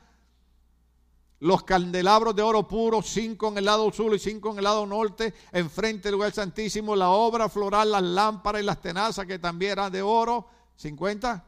[1.44, 4.86] los candelabros de oro puro, cinco en el lado sur y cinco en el lado
[4.86, 9.74] norte, enfrente del lugar santísimo, la obra floral, las lámparas y las tenazas que también
[9.74, 11.44] eran de oro, 50.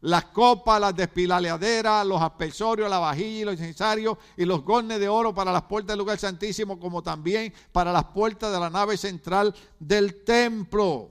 [0.00, 5.10] Las copas, las despilaleaderas, los aspersorios, la vajilla y los incensarios y los gornes de
[5.10, 8.96] oro para las puertas del lugar santísimo, como también para las puertas de la nave
[8.96, 11.10] central del templo.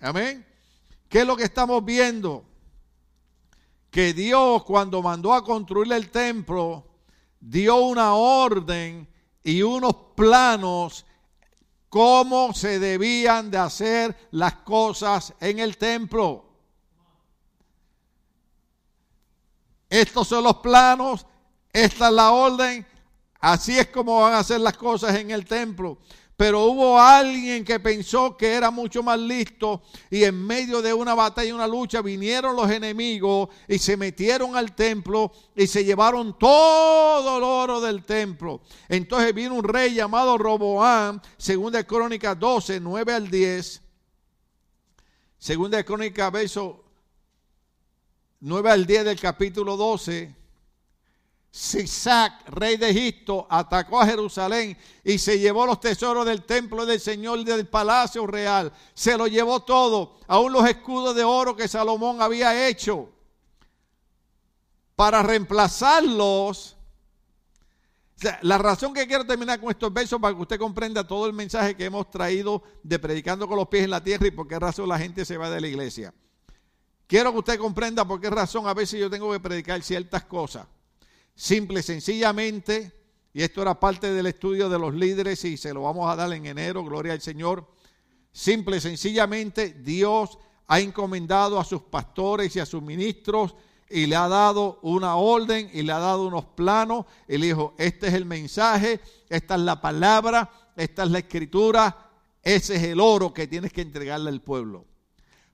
[0.00, 0.46] Amén
[1.10, 2.42] ¿Qué es lo que estamos viendo?
[3.90, 6.86] Que Dios cuando mandó a construir el templo,
[7.48, 9.08] dio una orden
[9.44, 11.06] y unos planos
[11.88, 16.44] cómo se debían de hacer las cosas en el templo.
[19.88, 21.24] Estos son los planos,
[21.72, 22.84] esta es la orden,
[23.38, 25.98] así es como van a hacer las cosas en el templo.
[26.36, 31.14] Pero hubo alguien que pensó que era mucho más listo y en medio de una
[31.14, 36.38] batalla y una lucha vinieron los enemigos y se metieron al templo y se llevaron
[36.38, 38.60] todo el oro del templo.
[38.86, 43.82] Entonces vino un rey llamado Roboam, segunda de Crónicas 12, 9 al 10.
[45.38, 46.84] Segunda de Crónicas, verso
[48.40, 50.45] 9 al 10 del capítulo 12
[51.50, 57.00] Sisac, rey de Egipto, atacó a Jerusalén y se llevó los tesoros del templo del
[57.00, 58.72] Señor del palacio real.
[58.92, 63.08] Se lo llevó todo, aún los escudos de oro que Salomón había hecho.
[64.94, 66.76] Para reemplazarlos,
[68.42, 71.76] la razón que quiero terminar con estos versos para que usted comprenda todo el mensaje
[71.76, 74.88] que hemos traído de predicando con los pies en la tierra y por qué razón
[74.88, 76.14] la gente se va de la iglesia.
[77.06, 80.66] Quiero que usted comprenda por qué razón a veces yo tengo que predicar ciertas cosas.
[81.36, 82.92] Simple, sencillamente,
[83.34, 86.32] y esto era parte del estudio de los líderes y se lo vamos a dar
[86.32, 87.68] en enero, gloria al Señor.
[88.32, 93.54] Simple, sencillamente, Dios ha encomendado a sus pastores y a sus ministros
[93.90, 97.04] y le ha dado una orden y le ha dado unos planos.
[97.28, 102.10] Y le dijo, este es el mensaje, esta es la palabra, esta es la escritura,
[102.42, 104.86] ese es el oro que tienes que entregarle al pueblo.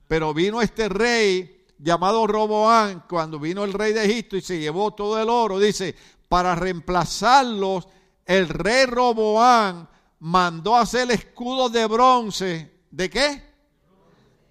[0.07, 4.91] Pero vino este rey llamado Roboán, cuando vino el rey de Egipto y se llevó
[4.91, 5.95] todo el oro, dice,
[6.29, 7.87] para reemplazarlos,
[8.25, 12.85] el rey Roboán mandó hacer escudos de bronce.
[12.89, 13.43] ¿De qué?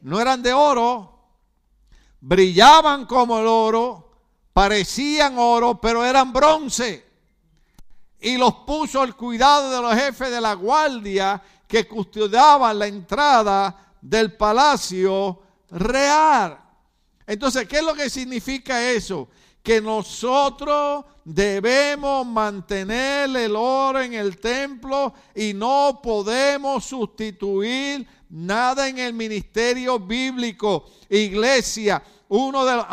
[0.02, 1.20] No eran de oro,
[2.20, 4.10] brillaban como el oro,
[4.52, 7.10] parecían oro, pero eran bronce.
[8.20, 13.94] Y los puso al cuidado de los jefes de la guardia que custodiaban la entrada
[14.02, 16.61] del palacio real.
[17.26, 19.28] Entonces, ¿qué es lo que significa eso?
[19.62, 28.98] Que nosotros debemos mantener el oro en el templo y no podemos sustituir nada en
[28.98, 30.90] el ministerio bíblico.
[31.08, 32.02] Iglesia,
[32.34, 32.86] uno de, los,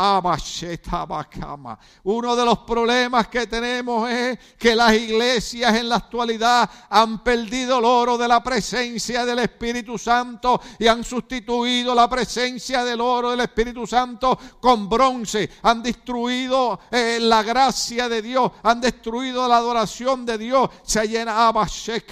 [2.03, 7.79] uno de los problemas que tenemos es que las iglesias en la actualidad han perdido
[7.79, 13.31] el oro de la presencia del Espíritu Santo y han sustituido la presencia del oro
[13.31, 15.49] del Espíritu Santo con bronce.
[15.63, 20.69] Han destruido eh, la gracia de Dios, han destruido la adoración de Dios.
[20.83, 22.03] Se ha llenado, se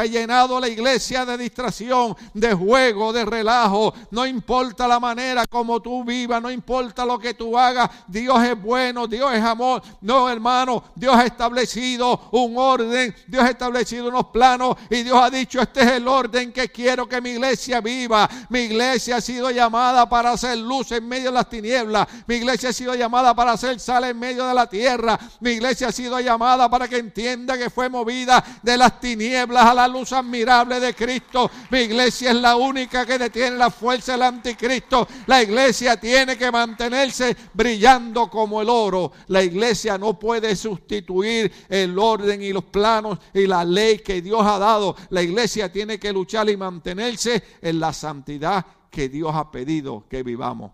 [0.00, 3.92] ha llenado la iglesia de distracción, de juego, de relajo.
[4.10, 4.98] No importa la
[5.48, 9.82] como tú vivas, no importa lo que tú hagas, Dios es bueno, Dios es amor.
[10.00, 15.30] No, hermano, Dios ha establecido un orden, Dios ha establecido unos planos y Dios ha
[15.30, 18.28] dicho, este es el orden que quiero que mi iglesia viva.
[18.48, 22.08] Mi iglesia ha sido llamada para hacer luz en medio de las tinieblas.
[22.26, 25.18] Mi iglesia ha sido llamada para hacer sal en medio de la tierra.
[25.40, 29.74] Mi iglesia ha sido llamada para que entienda que fue movida de las tinieblas a
[29.74, 31.50] la luz admirable de Cristo.
[31.70, 35.06] Mi iglesia es la única que detiene la fuerza del anticristo.
[35.26, 39.12] La iglesia tiene que mantenerse brillando como el oro.
[39.28, 44.44] La iglesia no puede sustituir el orden y los planos y la ley que Dios
[44.44, 44.96] ha dado.
[45.10, 50.22] La iglesia tiene que luchar y mantenerse en la santidad que Dios ha pedido que
[50.22, 50.72] vivamos.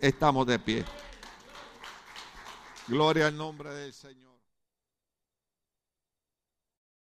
[0.00, 0.84] Estamos de pie.
[2.88, 4.23] Gloria al nombre del Señor.